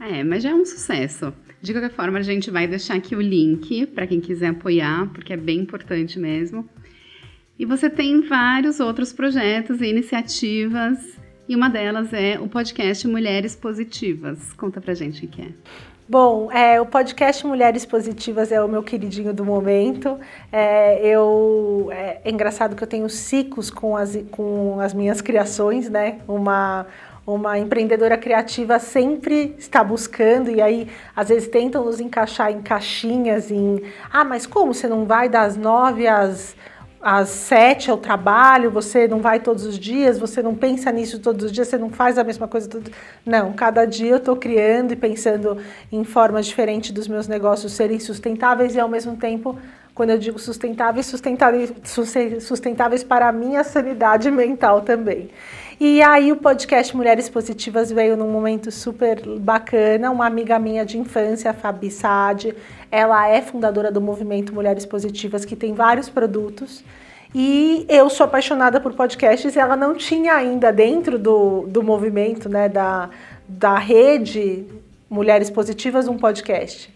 É, 0.00 0.24
mas 0.24 0.42
já 0.42 0.48
é 0.48 0.54
um 0.54 0.64
sucesso. 0.64 1.34
De 1.60 1.72
qualquer 1.72 1.90
forma, 1.90 2.18
a 2.18 2.22
gente 2.22 2.50
vai 2.50 2.66
deixar 2.66 2.94
aqui 2.94 3.14
o 3.14 3.20
link 3.20 3.84
para 3.88 4.06
quem 4.06 4.22
quiser 4.22 4.48
apoiar, 4.48 5.06
porque 5.12 5.34
é 5.34 5.36
bem 5.36 5.58
importante 5.58 6.18
mesmo. 6.18 6.66
E 7.58 7.66
você 7.66 7.90
tem 7.90 8.22
vários 8.22 8.80
outros 8.80 9.12
projetos 9.12 9.82
e 9.82 9.86
iniciativas 9.86 11.20
E 11.46 11.56
uma 11.56 11.68
delas 11.68 12.12
é 12.12 12.38
o 12.38 12.46
podcast 12.48 13.06
Mulheres 13.08 13.56
Positivas. 13.56 14.52
Conta 14.52 14.80
pra 14.80 14.94
gente 14.94 15.26
o 15.26 15.28
que 15.28 15.42
é. 15.42 15.48
Bom, 16.10 16.50
é, 16.50 16.80
o 16.80 16.86
podcast 16.86 17.46
Mulheres 17.46 17.86
Positivas 17.86 18.50
é 18.50 18.60
o 18.60 18.66
meu 18.66 18.82
queridinho 18.82 19.32
do 19.32 19.44
momento. 19.44 20.18
É, 20.50 21.06
eu, 21.06 21.88
é, 21.92 22.20
é 22.24 22.30
engraçado 22.32 22.74
que 22.74 22.82
eu 22.82 22.88
tenho 22.88 23.08
ciclos 23.08 23.70
com 23.70 23.96
as, 23.96 24.18
com 24.32 24.80
as 24.80 24.92
minhas 24.92 25.20
criações, 25.20 25.88
né? 25.88 26.18
Uma, 26.26 26.84
uma 27.24 27.60
empreendedora 27.60 28.18
criativa 28.18 28.80
sempre 28.80 29.54
está 29.56 29.84
buscando 29.84 30.50
e 30.50 30.60
aí 30.60 30.88
às 31.14 31.28
vezes 31.28 31.46
tentam 31.46 31.84
nos 31.84 32.00
encaixar 32.00 32.50
em 32.50 32.60
caixinhas 32.60 33.48
em 33.48 33.80
ah, 34.12 34.24
mas 34.24 34.46
como 34.46 34.74
você 34.74 34.88
não 34.88 35.04
vai 35.04 35.28
das 35.28 35.56
nove 35.56 36.08
às 36.08 36.56
às 37.02 37.30
sete 37.30 37.90
ao 37.90 37.96
trabalho, 37.96 38.70
você 38.70 39.08
não 39.08 39.20
vai 39.20 39.40
todos 39.40 39.64
os 39.64 39.78
dias, 39.78 40.18
você 40.18 40.42
não 40.42 40.54
pensa 40.54 40.92
nisso 40.92 41.18
todos 41.18 41.46
os 41.46 41.52
dias, 41.52 41.68
você 41.68 41.78
não 41.78 41.90
faz 41.90 42.18
a 42.18 42.24
mesma 42.24 42.46
coisa 42.46 42.68
todo... 42.68 42.90
Não, 43.24 43.52
cada 43.52 43.86
dia 43.86 44.10
eu 44.10 44.16
estou 44.18 44.36
criando 44.36 44.92
e 44.92 44.96
pensando 44.96 45.56
em 45.90 46.04
formas 46.04 46.46
diferentes 46.46 46.90
dos 46.90 47.08
meus 47.08 47.26
negócios 47.26 47.72
serem 47.72 47.98
sustentáveis 47.98 48.74
e 48.74 48.80
ao 48.80 48.88
mesmo 48.88 49.16
tempo, 49.16 49.58
quando 49.94 50.10
eu 50.10 50.18
digo 50.18 50.38
sustentáveis, 50.38 51.06
sustentáveis, 51.06 51.72
sustentáveis 52.40 53.02
para 53.02 53.28
a 53.28 53.32
minha 53.32 53.64
sanidade 53.64 54.30
mental 54.30 54.82
também. 54.82 55.30
E 55.82 56.02
aí 56.02 56.30
o 56.30 56.36
podcast 56.36 56.94
Mulheres 56.94 57.30
Positivas 57.30 57.90
veio 57.90 58.14
num 58.14 58.28
momento 58.28 58.70
super 58.70 59.18
bacana. 59.38 60.10
Uma 60.10 60.26
amiga 60.26 60.58
minha 60.58 60.84
de 60.84 60.98
infância, 60.98 61.52
a 61.52 61.54
Fabi 61.54 61.90
Sade, 61.90 62.54
ela 62.90 63.26
é 63.26 63.40
fundadora 63.40 63.90
do 63.90 63.98
movimento 63.98 64.54
Mulheres 64.54 64.84
Positivas, 64.84 65.46
que 65.46 65.56
tem 65.56 65.72
vários 65.72 66.10
produtos. 66.10 66.84
E 67.34 67.86
eu 67.88 68.10
sou 68.10 68.24
apaixonada 68.26 68.78
por 68.78 68.92
podcasts 68.92 69.56
e 69.56 69.58
ela 69.58 69.74
não 69.74 69.94
tinha 69.94 70.34
ainda 70.34 70.70
dentro 70.70 71.18
do, 71.18 71.62
do 71.66 71.82
movimento, 71.82 72.46
né, 72.46 72.68
da, 72.68 73.08
da 73.48 73.78
rede 73.78 74.66
Mulheres 75.08 75.48
Positivas, 75.48 76.06
um 76.06 76.18
podcast. 76.18 76.92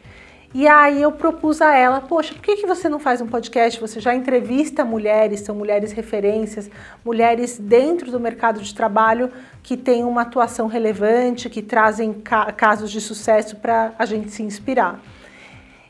E 0.55 0.69
aí 0.69 1.03
eu 1.03 1.11
propus 1.11 1.61
a 1.61 1.75
ela, 1.75 2.01
poxa, 2.01 2.33
por 2.33 2.41
que, 2.41 2.55
que 2.55 2.65
você 2.65 2.89
não 2.89 3.01
faz 3.01 3.21
um 3.21 3.27
podcast? 3.27 3.81
Você 3.81 3.99
já 3.99 4.15
entrevista 4.15 4.85
mulheres, 4.85 5.41
são 5.41 5.53
mulheres 5.53 5.91
referências, 5.91 6.71
mulheres 7.05 7.59
dentro 7.59 8.09
do 8.13 8.21
mercado 8.21 8.61
de 8.61 8.73
trabalho 8.73 9.33
que 9.65 9.77
têm 9.77 10.05
uma 10.05 10.23
atuação 10.23 10.69
relevante, 10.69 11.51
que 11.51 11.61
trazem 11.61 12.13
ca 12.13 12.53
casos 12.53 12.93
de 12.93 13.01
sucesso 13.01 13.57
para 13.57 13.95
a 13.99 14.07
gente 14.07 14.31
se 14.31 14.45
inspirar. 14.45 15.01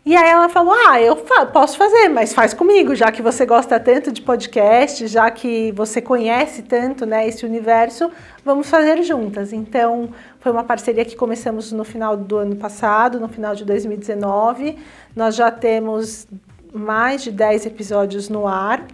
E 0.06 0.14
aí 0.14 0.28
ela 0.28 0.50
falou: 0.50 0.74
Ah, 0.86 1.00
eu 1.00 1.16
fa 1.16 1.46
posso 1.46 1.78
fazer, 1.78 2.08
mas 2.08 2.34
faz 2.34 2.52
comigo, 2.52 2.94
já 2.94 3.10
que 3.10 3.22
você 3.22 3.46
gosta 3.46 3.80
tanto 3.80 4.12
de 4.12 4.20
podcast, 4.20 5.06
já 5.06 5.30
que 5.30 5.72
você 5.72 6.00
conhece 6.00 6.62
tanto 6.62 7.06
né, 7.06 7.26
esse 7.26 7.46
universo, 7.46 8.10
vamos 8.44 8.68
fazer 8.68 9.02
juntas. 9.02 9.50
Então, 9.50 10.10
foi 10.44 10.52
uma 10.52 10.62
parceria 10.62 11.06
que 11.06 11.16
começamos 11.16 11.72
no 11.72 11.84
final 11.84 12.18
do 12.18 12.36
ano 12.36 12.54
passado, 12.54 13.18
no 13.18 13.28
final 13.28 13.54
de 13.54 13.64
2019. 13.64 14.76
Nós 15.16 15.36
já 15.36 15.50
temos 15.50 16.26
mais 16.70 17.22
de 17.22 17.30
10 17.30 17.64
episódios 17.64 18.28
no 18.28 18.46
ar. 18.46 18.86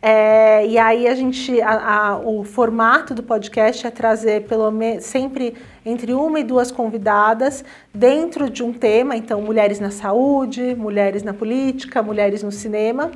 É, 0.00 0.64
e 0.64 0.78
aí 0.78 1.08
a 1.08 1.14
gente, 1.16 1.60
a, 1.60 1.72
a, 1.72 2.18
o 2.18 2.44
formato 2.44 3.14
do 3.14 3.22
podcast 3.24 3.84
é 3.84 3.90
trazer 3.90 4.44
pelo 4.44 4.70
menos 4.70 5.02
sempre 5.02 5.54
entre 5.84 6.14
uma 6.14 6.38
e 6.38 6.44
duas 6.44 6.70
convidadas 6.70 7.64
dentro 7.92 8.48
de 8.48 8.62
um 8.62 8.72
tema, 8.72 9.16
então 9.16 9.42
mulheres 9.42 9.80
na 9.80 9.90
saúde, 9.90 10.72
mulheres 10.76 11.24
na 11.24 11.34
política, 11.34 12.00
mulheres 12.00 12.44
no 12.44 12.52
cinema. 12.52 13.10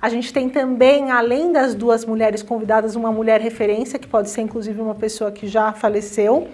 A 0.00 0.08
gente 0.08 0.32
tem 0.32 0.48
também, 0.48 1.10
além 1.10 1.50
das 1.50 1.74
duas 1.74 2.04
mulheres 2.04 2.40
convidadas, 2.40 2.94
uma 2.94 3.10
mulher 3.10 3.40
referência, 3.40 3.98
que 3.98 4.06
pode 4.06 4.30
ser 4.30 4.42
inclusive 4.42 4.80
uma 4.80 4.94
pessoa 4.94 5.32
que 5.32 5.48
já 5.48 5.72
faleceu. 5.72 6.46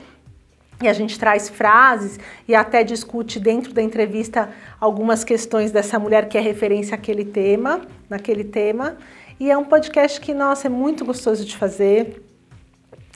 E 0.80 0.86
a 0.86 0.92
gente 0.92 1.18
traz 1.18 1.48
frases 1.48 2.20
e 2.46 2.54
até 2.54 2.84
discute 2.84 3.40
dentro 3.40 3.72
da 3.72 3.82
entrevista 3.82 4.48
algumas 4.80 5.24
questões 5.24 5.72
dessa 5.72 5.98
mulher 5.98 6.28
que 6.28 6.38
é 6.38 6.40
referência 6.40 6.94
àquele 6.94 7.24
tema, 7.24 7.80
naquele 8.08 8.44
tema. 8.44 8.96
E 9.40 9.50
é 9.50 9.58
um 9.58 9.64
podcast 9.64 10.20
que, 10.20 10.32
nossa, 10.32 10.68
é 10.68 10.70
muito 10.70 11.04
gostoso 11.04 11.44
de 11.44 11.56
fazer. 11.56 12.22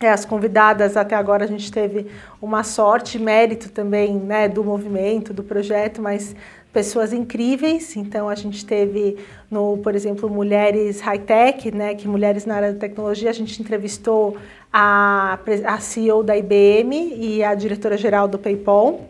É, 0.00 0.10
as 0.10 0.24
convidadas 0.24 0.96
até 0.96 1.14
agora 1.14 1.44
a 1.44 1.46
gente 1.46 1.70
teve 1.70 2.08
uma 2.40 2.64
sorte, 2.64 3.20
mérito 3.20 3.70
também 3.70 4.16
né, 4.16 4.48
do 4.48 4.64
movimento, 4.64 5.32
do 5.32 5.44
projeto, 5.44 6.02
mas 6.02 6.34
pessoas 6.72 7.12
incríveis. 7.12 7.96
Então 7.96 8.28
a 8.28 8.34
gente 8.34 8.64
teve 8.64 9.18
no, 9.50 9.76
por 9.78 9.94
exemplo, 9.94 10.28
Mulheres 10.28 11.00
High 11.00 11.18
Tech, 11.20 11.70
né, 11.70 11.94
que 11.94 12.08
mulheres 12.08 12.46
na 12.46 12.54
área 12.56 12.72
da 12.72 12.78
tecnologia, 12.78 13.30
a 13.30 13.34
gente 13.34 13.60
entrevistou 13.60 14.36
a, 14.72 15.38
a 15.66 15.78
CEO 15.78 16.22
da 16.22 16.36
IBM 16.36 17.14
e 17.16 17.44
a 17.44 17.54
diretora 17.54 17.96
geral 17.96 18.26
do 18.26 18.38
PayPal. 18.38 19.02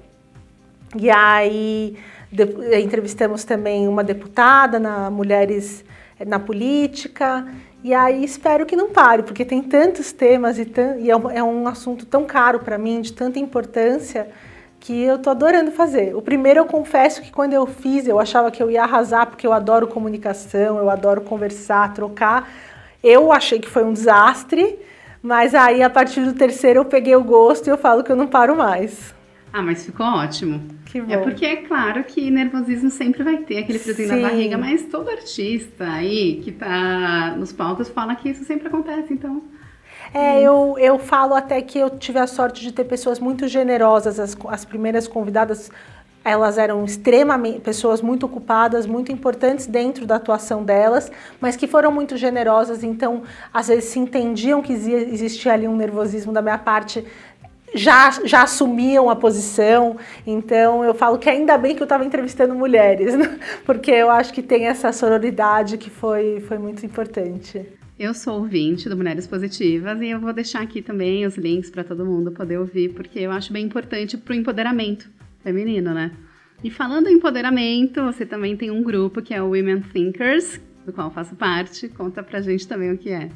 E 0.96 1.08
aí 1.10 1.96
de, 2.30 2.44
entrevistamos 2.80 3.44
também 3.44 3.86
uma 3.86 4.02
deputada 4.02 4.80
na 4.80 5.10
Mulheres 5.10 5.84
na 6.26 6.38
política. 6.38 7.46
E 7.84 7.92
aí 7.92 8.24
espero 8.24 8.64
que 8.64 8.76
não 8.76 8.90
pare, 8.90 9.22
porque 9.22 9.44
tem 9.44 9.62
tantos 9.62 10.12
temas 10.12 10.58
e, 10.58 10.70
e 11.00 11.10
é, 11.10 11.16
um, 11.16 11.30
é 11.30 11.42
um 11.42 11.66
assunto 11.66 12.06
tão 12.06 12.24
caro 12.24 12.60
para 12.60 12.78
mim, 12.78 13.00
de 13.00 13.12
tanta 13.12 13.38
importância, 13.38 14.28
que 14.82 15.00
eu 15.00 15.16
tô 15.16 15.30
adorando 15.30 15.70
fazer. 15.70 16.14
O 16.16 16.20
primeiro 16.20 16.58
eu 16.58 16.64
confesso 16.64 17.22
que 17.22 17.30
quando 17.30 17.52
eu 17.52 17.66
fiz, 17.66 18.08
eu 18.08 18.18
achava 18.18 18.50
que 18.50 18.60
eu 18.60 18.68
ia 18.68 18.82
arrasar, 18.82 19.28
porque 19.28 19.46
eu 19.46 19.52
adoro 19.52 19.86
comunicação, 19.86 20.76
eu 20.76 20.90
adoro 20.90 21.20
conversar, 21.20 21.94
trocar. 21.94 22.52
Eu 23.02 23.32
achei 23.32 23.60
que 23.60 23.68
foi 23.68 23.84
um 23.84 23.92
desastre, 23.92 24.76
mas 25.22 25.54
aí 25.54 25.84
a 25.84 25.88
partir 25.88 26.24
do 26.24 26.32
terceiro 26.32 26.80
eu 26.80 26.84
peguei 26.84 27.14
o 27.14 27.22
gosto 27.22 27.68
e 27.68 27.70
eu 27.70 27.78
falo 27.78 28.02
que 28.02 28.10
eu 28.10 28.16
não 28.16 28.26
paro 28.26 28.56
mais. 28.56 29.14
Ah, 29.52 29.62
mas 29.62 29.86
ficou 29.86 30.04
ótimo. 30.04 30.60
Que 30.86 31.00
bom. 31.00 31.12
É 31.12 31.18
porque 31.18 31.46
é 31.46 31.56
claro 31.56 32.02
que 32.02 32.28
nervosismo 32.28 32.90
sempre 32.90 33.22
vai 33.22 33.36
ter 33.36 33.58
aquele 33.58 33.78
friozinho 33.78 34.08
na 34.08 34.28
barriga, 34.28 34.58
mas 34.58 34.86
todo 34.86 35.08
artista 35.08 35.84
aí 35.84 36.40
que 36.42 36.50
tá 36.50 37.36
nos 37.38 37.52
palcos 37.52 37.88
fala 37.88 38.16
que 38.16 38.30
isso 38.30 38.44
sempre 38.44 38.66
acontece, 38.66 39.14
então. 39.14 39.42
É, 40.14 40.40
eu, 40.40 40.76
eu 40.78 40.98
falo 40.98 41.34
até 41.34 41.60
que 41.62 41.78
eu 41.78 41.90
tive 41.90 42.18
a 42.18 42.26
sorte 42.26 42.60
de 42.62 42.72
ter 42.72 42.84
pessoas 42.84 43.18
muito 43.18 43.48
generosas, 43.48 44.20
as, 44.20 44.36
as 44.48 44.64
primeiras 44.64 45.08
convidadas 45.08 45.70
elas 46.24 46.56
eram 46.56 46.84
extremamente 46.84 47.60
pessoas 47.60 48.00
muito 48.00 48.26
ocupadas, 48.26 48.86
muito 48.86 49.10
importantes 49.10 49.66
dentro 49.66 50.06
da 50.06 50.16
atuação 50.16 50.62
delas, 50.62 51.10
mas 51.40 51.56
que 51.56 51.66
foram 51.66 51.90
muito 51.90 52.16
generosas, 52.16 52.84
então 52.84 53.22
às 53.52 53.68
vezes 53.68 53.86
se 53.86 53.98
entendiam 53.98 54.62
que 54.62 54.72
existia 54.72 55.52
ali 55.52 55.66
um 55.66 55.76
nervosismo 55.76 56.32
da 56.32 56.40
minha 56.40 56.58
parte 56.58 57.04
já, 57.74 58.10
já 58.24 58.42
assumiam 58.42 59.10
a 59.10 59.16
posição. 59.16 59.96
Então 60.26 60.84
eu 60.84 60.94
falo 60.94 61.18
que 61.18 61.28
ainda 61.28 61.56
bem 61.56 61.74
que 61.74 61.82
eu 61.82 61.86
estava 61.86 62.04
entrevistando 62.04 62.54
mulheres, 62.54 63.14
né? 63.16 63.38
porque 63.64 63.90
eu 63.90 64.10
acho 64.10 64.32
que 64.32 64.42
tem 64.42 64.66
essa 64.66 64.92
sororidade 64.92 65.78
que 65.78 65.90
foi, 65.90 66.44
foi 66.46 66.58
muito 66.58 66.84
importante. 66.84 67.66
Eu 68.02 68.12
sou 68.12 68.40
ouvinte 68.40 68.88
do 68.88 68.96
Mulheres 68.96 69.28
Positivas 69.28 70.02
e 70.02 70.08
eu 70.08 70.18
vou 70.18 70.32
deixar 70.32 70.60
aqui 70.60 70.82
também 70.82 71.24
os 71.24 71.36
links 71.36 71.70
para 71.70 71.84
todo 71.84 72.04
mundo 72.04 72.32
poder 72.32 72.58
ouvir, 72.58 72.92
porque 72.94 73.20
eu 73.20 73.30
acho 73.30 73.52
bem 73.52 73.64
importante 73.64 74.18
para 74.18 74.32
o 74.32 74.34
empoderamento 74.34 75.08
feminino, 75.40 75.94
né? 75.94 76.10
E 76.64 76.68
falando 76.68 77.06
em 77.06 77.12
empoderamento, 77.12 78.02
você 78.02 78.26
também 78.26 78.56
tem 78.56 78.72
um 78.72 78.82
grupo 78.82 79.22
que 79.22 79.32
é 79.32 79.40
o 79.40 79.50
Women 79.50 79.82
Thinkers, 79.82 80.60
do 80.84 80.92
qual 80.92 81.12
faço 81.12 81.36
parte. 81.36 81.88
Conta 81.90 82.24
pra 82.24 82.40
gente 82.40 82.66
também 82.66 82.90
o 82.90 82.98
que 82.98 83.10
é. 83.10 83.28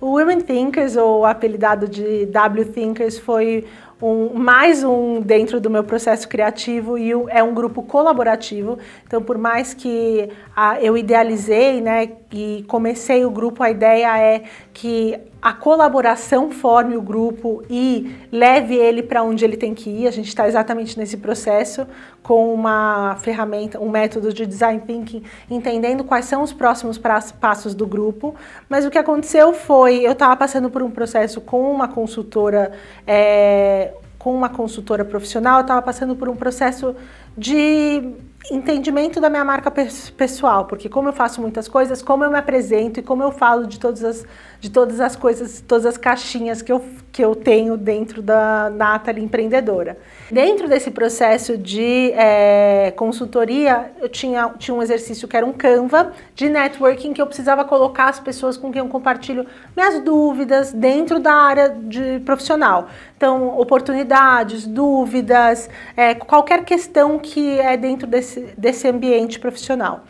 O 0.00 0.16
Women 0.16 0.40
Thinkers, 0.40 0.96
ou 0.96 1.24
apelidado 1.24 1.86
de 1.86 2.26
W 2.26 2.64
Thinkers, 2.64 3.16
foi 3.16 3.64
um, 4.00 4.34
mais 4.34 4.82
um 4.82 5.20
dentro 5.20 5.60
do 5.60 5.68
meu 5.68 5.84
processo 5.84 6.28
criativo 6.28 6.96
e 6.96 7.10
é 7.28 7.42
um 7.42 7.52
grupo 7.52 7.82
colaborativo. 7.82 8.78
Então, 9.06 9.22
por 9.22 9.36
mais 9.36 9.74
que 9.74 10.28
a, 10.56 10.80
eu 10.80 10.96
idealizei 10.96 11.80
né, 11.80 12.10
e 12.32 12.64
comecei 12.66 13.24
o 13.24 13.30
grupo, 13.30 13.62
a 13.62 13.70
ideia 13.70 14.18
é 14.18 14.42
que 14.72 15.18
a 15.42 15.52
colaboração 15.52 16.50
forme 16.50 16.96
o 16.96 17.02
grupo 17.02 17.62
e 17.68 18.14
leve 18.30 18.74
ele 18.74 19.02
para 19.02 19.22
onde 19.22 19.44
ele 19.44 19.56
tem 19.56 19.74
que 19.74 19.88
ir. 19.88 20.06
A 20.06 20.10
gente 20.10 20.28
está 20.28 20.46
exatamente 20.46 20.98
nesse 20.98 21.16
processo 21.16 21.86
com 22.22 22.52
uma 22.52 23.16
ferramenta, 23.20 23.80
um 23.80 23.88
método 23.88 24.32
de 24.32 24.46
design 24.46 24.80
thinking, 24.86 25.22
entendendo 25.50 26.04
quais 26.04 26.26
são 26.26 26.42
os 26.42 26.52
próximos 26.52 26.98
passos 26.98 27.74
do 27.74 27.86
grupo. 27.86 28.34
Mas 28.68 28.84
o 28.84 28.90
que 28.90 28.98
aconteceu 28.98 29.52
foi, 29.52 30.06
eu 30.06 30.12
estava 30.12 30.36
passando 30.36 30.70
por 30.70 30.82
um 30.82 30.90
processo 30.90 31.40
com 31.40 31.70
uma 31.70 31.88
consultora. 31.88 32.72
É, 33.06 33.94
com 34.18 34.34
uma 34.34 34.50
consultora 34.50 35.02
profissional, 35.02 35.60
eu 35.60 35.62
estava 35.62 35.80
passando 35.80 36.14
por 36.14 36.28
um 36.28 36.36
processo 36.36 36.94
de 37.38 38.12
entendimento 38.50 39.20
da 39.20 39.28
minha 39.28 39.44
marca 39.44 39.70
pessoal, 39.70 40.64
porque 40.64 40.88
como 40.88 41.08
eu 41.08 41.12
faço 41.12 41.40
muitas 41.40 41.68
coisas, 41.68 42.02
como 42.02 42.24
eu 42.24 42.30
me 42.30 42.38
apresento 42.38 43.00
e 43.00 43.02
como 43.02 43.22
eu 43.22 43.32
falo 43.32 43.66
de 43.66 43.78
todas 43.78 44.02
as, 44.02 44.24
de 44.60 44.70
todas 44.70 45.00
as 45.00 45.16
coisas, 45.16 45.62
todas 45.66 45.86
as 45.86 45.96
caixinhas 45.96 46.62
que 46.62 46.70
eu, 46.70 46.84
que 47.10 47.24
eu 47.24 47.34
tenho 47.34 47.76
dentro 47.76 48.22
da 48.22 48.70
Nathalie 48.70 49.24
empreendedora. 49.24 49.98
Dentro 50.30 50.68
desse 50.68 50.90
processo 50.90 51.56
de 51.58 52.12
é, 52.12 52.92
consultoria, 52.96 53.90
eu 54.00 54.08
tinha, 54.08 54.48
tinha 54.58 54.74
um 54.74 54.82
exercício 54.82 55.26
que 55.26 55.36
era 55.36 55.44
um 55.44 55.52
Canva 55.52 56.12
de 56.34 56.48
networking 56.48 57.12
que 57.12 57.20
eu 57.20 57.26
precisava 57.26 57.64
colocar 57.64 58.08
as 58.08 58.20
pessoas 58.20 58.56
com 58.56 58.70
quem 58.70 58.80
eu 58.80 58.88
compartilho 58.88 59.46
minhas 59.76 60.00
dúvidas 60.02 60.72
dentro 60.72 61.18
da 61.18 61.34
área 61.34 61.68
de 61.68 62.20
profissional. 62.20 62.88
Então, 63.16 63.58
oportunidades, 63.58 64.66
dúvidas, 64.66 65.68
é, 65.96 66.14
qualquer 66.14 66.64
questão 66.64 67.18
que 67.18 67.58
é 67.58 67.76
dentro 67.76 68.06
desse, 68.06 68.29
desse 68.56 68.86
ambiente 68.86 69.40
profissional. 69.40 70.04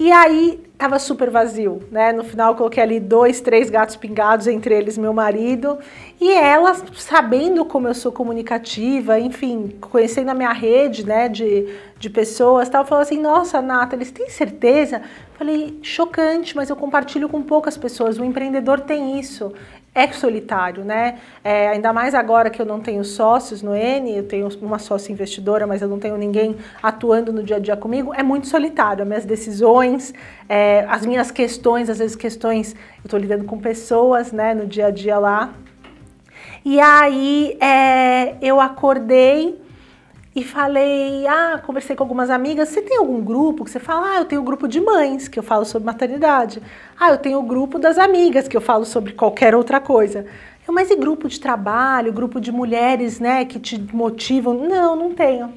E 0.00 0.10
aí 0.10 0.60
tava 0.78 0.98
super 0.98 1.30
vazio, 1.30 1.82
né? 1.90 2.12
No 2.12 2.24
final 2.24 2.56
coloquei 2.56 2.82
ali 2.82 2.98
dois, 2.98 3.40
três 3.40 3.70
gatos 3.70 3.94
pingados, 3.94 4.46
entre 4.46 4.74
eles 4.74 4.98
meu 4.98 5.12
marido. 5.12 5.78
E 6.20 6.32
ela, 6.32 6.74
sabendo 6.96 7.64
como 7.64 7.86
eu 7.86 7.94
sou 7.94 8.10
comunicativa, 8.10 9.20
enfim, 9.20 9.76
conhecendo 9.80 10.30
a 10.30 10.34
minha 10.34 10.52
rede, 10.52 11.06
né, 11.06 11.28
de, 11.28 11.68
de 11.98 12.10
pessoas, 12.10 12.68
tal, 12.68 12.84
falou 12.84 13.02
assim: 13.02 13.20
Nossa, 13.20 13.60
Nathalie, 13.62 14.06
você 14.06 14.12
tem 14.12 14.28
certeza? 14.30 15.02
Falei: 15.34 15.78
Chocante, 15.82 16.56
mas 16.56 16.70
eu 16.70 16.74
compartilho 16.74 17.28
com 17.28 17.42
poucas 17.42 17.76
pessoas. 17.76 18.18
O 18.18 18.24
empreendedor 18.24 18.80
tem 18.80 19.20
isso 19.20 19.52
é 19.94 20.10
solitário, 20.10 20.84
né? 20.84 21.18
É, 21.44 21.68
ainda 21.68 21.92
mais 21.92 22.14
agora 22.14 22.48
que 22.48 22.60
eu 22.60 22.64
não 22.64 22.80
tenho 22.80 23.04
sócios 23.04 23.62
no 23.62 23.74
N, 23.74 24.16
eu 24.16 24.26
tenho 24.26 24.48
uma 24.62 24.78
sócia 24.78 25.12
investidora, 25.12 25.66
mas 25.66 25.82
eu 25.82 25.88
não 25.88 25.98
tenho 25.98 26.16
ninguém 26.16 26.56
atuando 26.82 27.32
no 27.32 27.42
dia 27.42 27.56
a 27.56 27.58
dia 27.58 27.76
comigo, 27.76 28.12
é 28.14 28.22
muito 28.22 28.46
solitário. 28.46 29.02
As 29.02 29.08
minhas 29.08 29.24
decisões, 29.26 30.14
é, 30.48 30.86
as 30.88 31.04
minhas 31.04 31.30
questões, 31.30 31.90
às 31.90 31.98
vezes 31.98 32.16
questões, 32.16 32.72
eu 32.72 33.04
estou 33.04 33.18
lidando 33.18 33.44
com 33.44 33.58
pessoas, 33.58 34.32
né, 34.32 34.54
no 34.54 34.66
dia 34.66 34.86
a 34.86 34.90
dia 34.90 35.18
lá. 35.18 35.52
E 36.64 36.80
aí 36.80 37.56
é, 37.60 38.36
eu 38.40 38.60
acordei 38.60 39.61
e 40.34 40.42
falei, 40.42 41.26
ah, 41.26 41.60
conversei 41.64 41.94
com 41.94 42.02
algumas 42.02 42.30
amigas, 42.30 42.70
você 42.70 42.80
tem 42.80 42.96
algum 42.96 43.20
grupo 43.20 43.64
que 43.64 43.70
você 43.70 43.78
fala, 43.78 44.14
ah, 44.14 44.18
eu 44.18 44.24
tenho 44.24 44.40
um 44.40 44.44
grupo 44.44 44.66
de 44.66 44.80
mães 44.80 45.28
que 45.28 45.38
eu 45.38 45.42
falo 45.42 45.64
sobre 45.64 45.84
maternidade. 45.84 46.62
Ah, 46.98 47.10
eu 47.10 47.18
tenho 47.18 47.38
o 47.38 47.42
um 47.42 47.46
grupo 47.46 47.78
das 47.78 47.98
amigas 47.98 48.48
que 48.48 48.56
eu 48.56 48.60
falo 48.60 48.86
sobre 48.86 49.12
qualquer 49.12 49.54
outra 49.54 49.78
coisa. 49.78 50.24
Eu, 50.66 50.72
mas 50.72 50.90
e 50.90 50.96
grupo 50.96 51.28
de 51.28 51.38
trabalho, 51.38 52.12
grupo 52.12 52.40
de 52.40 52.50
mulheres, 52.50 53.20
né, 53.20 53.44
que 53.44 53.60
te 53.60 53.78
motivam? 53.92 54.54
Não, 54.54 54.96
não 54.96 55.12
tenho. 55.12 55.52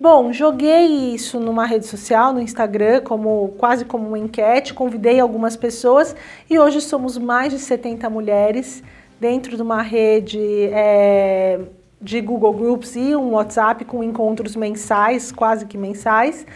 Bom, 0.00 0.32
joguei 0.32 1.14
isso 1.14 1.40
numa 1.40 1.66
rede 1.66 1.86
social, 1.86 2.32
no 2.32 2.40
Instagram, 2.40 3.00
como 3.00 3.54
quase 3.58 3.84
como 3.84 4.06
uma 4.06 4.18
enquete, 4.18 4.74
convidei 4.74 5.18
algumas 5.18 5.56
pessoas 5.56 6.14
e 6.48 6.56
hoje 6.56 6.80
somos 6.80 7.18
mais 7.18 7.52
de 7.52 7.58
70 7.58 8.08
mulheres 8.08 8.82
dentro 9.18 9.56
de 9.56 9.62
uma 9.62 9.82
rede 9.82 10.38
é, 10.72 11.60
de 12.00 12.20
Google 12.20 12.52
Groups 12.52 12.96
e 12.96 13.14
um 13.16 13.32
WhatsApp 13.32 13.84
com 13.84 14.02
encontros 14.02 14.54
mensais, 14.54 15.32
quase 15.32 15.66
que 15.66 15.76
mensais, 15.76 16.46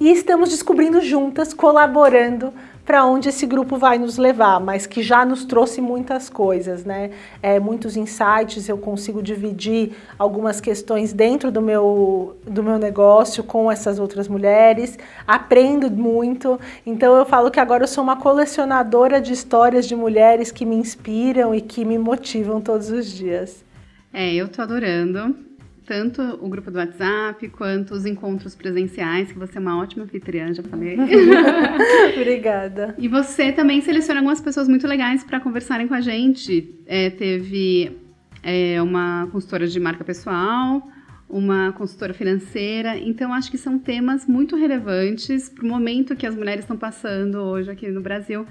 e 0.00 0.10
estamos 0.10 0.50
descobrindo 0.50 1.00
juntas, 1.00 1.52
colaborando 1.54 2.52
para 2.84 3.04
onde 3.04 3.28
esse 3.28 3.46
grupo 3.46 3.76
vai 3.76 3.96
nos 3.96 4.18
levar, 4.18 4.58
mas 4.58 4.86
que 4.86 5.02
já 5.02 5.24
nos 5.24 5.44
trouxe 5.44 5.80
muitas 5.80 6.28
coisas, 6.28 6.84
né? 6.84 7.10
É, 7.40 7.60
muitos 7.60 7.96
insights, 7.96 8.68
eu 8.68 8.76
consigo 8.76 9.22
dividir 9.22 9.92
algumas 10.18 10.60
questões 10.60 11.12
dentro 11.12 11.52
do 11.52 11.62
meu, 11.62 12.36
do 12.44 12.62
meu 12.62 12.78
negócio 12.78 13.44
com 13.44 13.70
essas 13.70 14.00
outras 14.00 14.26
mulheres, 14.26 14.98
aprendo 15.26 15.88
muito. 15.90 16.58
Então 16.84 17.14
eu 17.14 17.24
falo 17.24 17.50
que 17.50 17.60
agora 17.60 17.84
eu 17.84 17.88
sou 17.88 18.02
uma 18.02 18.16
colecionadora 18.16 19.20
de 19.20 19.32
histórias 19.32 19.86
de 19.86 19.94
mulheres 19.94 20.50
que 20.50 20.66
me 20.66 20.74
inspiram 20.74 21.54
e 21.54 21.60
que 21.60 21.84
me 21.84 21.98
motivam 21.98 22.60
todos 22.60 22.90
os 22.90 23.06
dias. 23.06 23.64
É, 24.12 24.34
eu 24.34 24.48
tô 24.48 24.62
adorando. 24.62 25.36
Tanto 25.84 26.22
o 26.40 26.48
grupo 26.48 26.70
do 26.70 26.78
WhatsApp 26.78 27.48
quanto 27.48 27.92
os 27.92 28.06
encontros 28.06 28.54
presenciais, 28.54 29.32
que 29.32 29.38
você 29.38 29.58
é 29.58 29.60
uma 29.60 29.80
ótima 29.80 30.04
anfitriã, 30.04 30.52
já 30.54 30.62
falei. 30.62 30.96
Obrigada. 32.16 32.94
E 32.96 33.08
você 33.08 33.50
também 33.50 33.80
seleciona 33.80 34.20
algumas 34.20 34.40
pessoas 34.40 34.68
muito 34.68 34.86
legais 34.86 35.24
para 35.24 35.40
conversarem 35.40 35.88
com 35.88 35.94
a 35.94 36.00
gente. 36.00 36.72
É, 36.86 37.10
teve 37.10 37.98
é, 38.44 38.80
uma 38.80 39.28
consultora 39.32 39.66
de 39.66 39.80
marca 39.80 40.04
pessoal, 40.04 40.88
uma 41.28 41.72
consultora 41.72 42.14
financeira. 42.14 42.96
Então, 42.96 43.32
acho 43.34 43.50
que 43.50 43.58
são 43.58 43.76
temas 43.76 44.24
muito 44.26 44.54
relevantes 44.54 45.48
para 45.48 45.64
o 45.64 45.68
momento 45.68 46.14
que 46.14 46.26
as 46.26 46.36
mulheres 46.36 46.62
estão 46.62 46.76
passando 46.76 47.38
hoje 47.38 47.70
aqui 47.70 47.88
no 47.88 48.00
Brasil. 48.00 48.46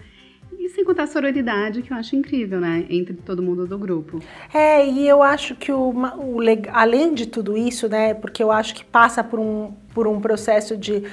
E 0.60 0.70
sem 0.70 0.84
contar 0.84 1.04
a 1.04 1.08
sororidade, 1.08 1.82
que 1.82 1.92
eu 1.92 1.98
acho 1.98 2.16
incrível, 2.16 2.60
né? 2.60 2.86
Entre 2.90 3.14
todo 3.14 3.42
mundo 3.42 3.66
do 3.66 3.78
grupo. 3.78 4.20
É, 4.54 4.86
e 4.88 5.08
eu 5.08 5.24
acho 5.24 5.56
que 5.56 5.72
o, 5.72 5.92
o 5.92 6.38
além 6.72 7.14
de 7.14 7.26
tudo 7.26 7.58
isso, 7.58 7.88
né? 7.88 8.14
Porque 8.14 8.44
eu 8.44 8.52
acho 8.52 8.76
que 8.76 8.84
passa 8.84 9.24
por 9.24 9.40
um, 9.40 9.72
por 9.94 10.08
um 10.08 10.20
processo 10.20 10.78
de 10.78 11.04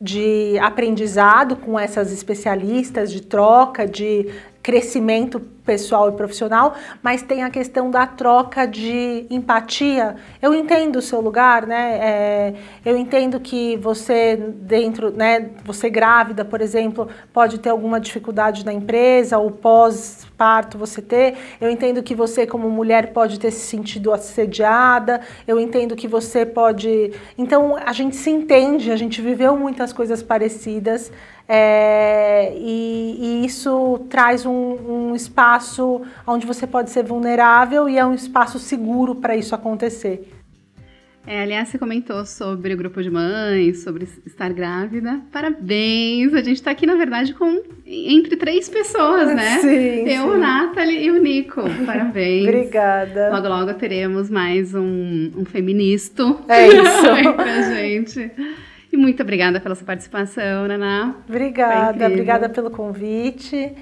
de 0.00 0.56
aprendizado 0.60 1.56
com 1.56 1.78
essas 1.78 2.12
especialistas, 2.12 3.10
de 3.10 3.20
troca, 3.20 3.86
de 3.86 4.28
crescimento 4.68 5.40
pessoal 5.40 6.10
e 6.10 6.12
profissional, 6.12 6.74
mas 7.02 7.22
tem 7.22 7.42
a 7.42 7.48
questão 7.48 7.90
da 7.90 8.06
troca 8.06 8.66
de 8.66 9.26
empatia. 9.30 10.16
Eu 10.42 10.54
entendo 10.54 10.96
o 10.96 11.02
seu 11.02 11.22
lugar, 11.22 11.66
né? 11.66 11.98
É, 11.98 12.54
eu 12.84 12.94
entendo 12.94 13.40
que 13.40 13.78
você 13.78 14.36
dentro, 14.36 15.10
né? 15.10 15.52
Você 15.64 15.88
grávida, 15.88 16.44
por 16.44 16.60
exemplo, 16.60 17.08
pode 17.32 17.60
ter 17.60 17.70
alguma 17.70 17.98
dificuldade 17.98 18.62
na 18.62 18.72
empresa 18.72 19.38
ou 19.38 19.50
pós-parto 19.50 20.76
você 20.76 21.00
ter. 21.00 21.36
Eu 21.58 21.70
entendo 21.70 22.02
que 22.02 22.14
você 22.14 22.46
como 22.46 22.68
mulher 22.68 23.14
pode 23.14 23.40
ter 23.40 23.50
se 23.50 23.60
sentido 23.60 24.12
assediada. 24.12 25.22
Eu 25.46 25.58
entendo 25.58 25.96
que 25.96 26.06
você 26.06 26.44
pode. 26.44 27.12
Então 27.38 27.74
a 27.74 27.92
gente 27.94 28.16
se 28.16 28.28
entende, 28.28 28.92
a 28.92 28.96
gente 28.96 29.22
viveu 29.22 29.56
muitas 29.56 29.94
coisas 29.94 30.22
parecidas. 30.22 31.10
É, 31.50 32.52
e, 32.58 33.16
e, 33.18 33.46
isso 33.46 34.04
traz 34.10 34.44
um, 34.44 34.52
um, 34.52 35.14
espaço 35.16 36.02
onde 36.26 36.46
você 36.46 36.66
pode 36.66 36.90
ser 36.90 37.02
vulnerável 37.02 37.88
e 37.88 37.96
é 37.96 38.04
um 38.04 38.12
espaço 38.12 38.58
seguro 38.58 39.14
para 39.14 39.34
isso 39.34 39.54
acontecer. 39.54 40.30
É, 41.26 41.42
aliás, 41.42 41.68
você 41.68 41.78
comentou 41.78 42.24
sobre 42.24 42.72
o 42.72 42.76
grupo 42.76 43.02
de 43.02 43.10
mães, 43.10 43.82
sobre 43.82 44.08
estar 44.26 44.50
grávida. 44.52 45.20
Parabéns! 45.30 46.32
A 46.32 46.38
gente 46.38 46.56
está 46.56 46.70
aqui, 46.70 46.86
na 46.86 46.96
verdade, 46.96 47.34
com 47.34 47.62
entre 47.86 48.36
três 48.36 48.68
pessoas, 48.68 49.34
né? 49.34 49.58
Sim. 49.60 50.08
Eu, 50.08 50.32
sim. 50.32 50.38
Nathalie 50.38 51.04
e 51.04 51.10
o 51.10 51.22
Nico. 51.22 51.62
Parabéns. 51.84 52.48
Obrigada. 52.48 53.30
Logo, 53.30 53.48
logo 53.48 53.74
teremos 53.74 54.30
mais 54.30 54.74
um, 54.74 55.30
um 55.36 55.44
feministo. 55.44 56.40
É 56.48 56.68
isso. 56.68 57.32
pra 57.36 57.62
gente. 57.62 58.30
E 58.92 58.96
muito 58.96 59.22
obrigada 59.22 59.60
pela 59.60 59.74
sua 59.74 59.86
participação, 59.86 60.66
Naná. 60.66 61.14
Obrigada, 61.28 62.06
obrigada 62.06 62.48
pelo 62.48 62.70
convite. 62.70 63.74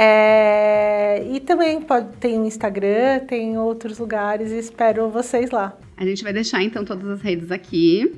É, 0.00 1.26
e 1.28 1.40
também 1.40 1.80
pode, 1.80 2.16
tem 2.18 2.38
o 2.38 2.44
Instagram, 2.44 3.18
tem 3.26 3.58
outros 3.58 3.98
lugares 3.98 4.52
espero 4.52 5.10
vocês 5.10 5.50
lá. 5.50 5.76
A 5.96 6.04
gente 6.04 6.22
vai 6.22 6.32
deixar 6.32 6.62
então 6.62 6.84
todas 6.84 7.08
as 7.08 7.20
redes 7.20 7.50
aqui. 7.50 8.12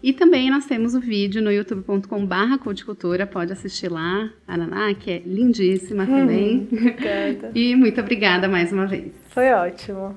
E 0.00 0.12
também 0.12 0.48
nós 0.50 0.66
temos 0.66 0.94
o 0.94 1.00
vídeo 1.00 1.42
no 1.42 1.50
youtube.com 1.50 2.24
barra 2.24 2.58
pode 3.26 3.52
assistir 3.52 3.90
lá, 3.90 4.30
Araná, 4.46 4.94
que 4.94 5.10
é 5.10 5.18
lindíssima 5.26 6.04
hum, 6.04 6.06
também. 6.06 6.68
Obrigada. 6.70 7.50
e 7.52 7.74
muito 7.74 8.00
obrigada 8.00 8.46
mais 8.46 8.72
uma 8.72 8.86
vez. 8.86 9.10
Foi 9.30 9.50
ótimo. 9.52 10.16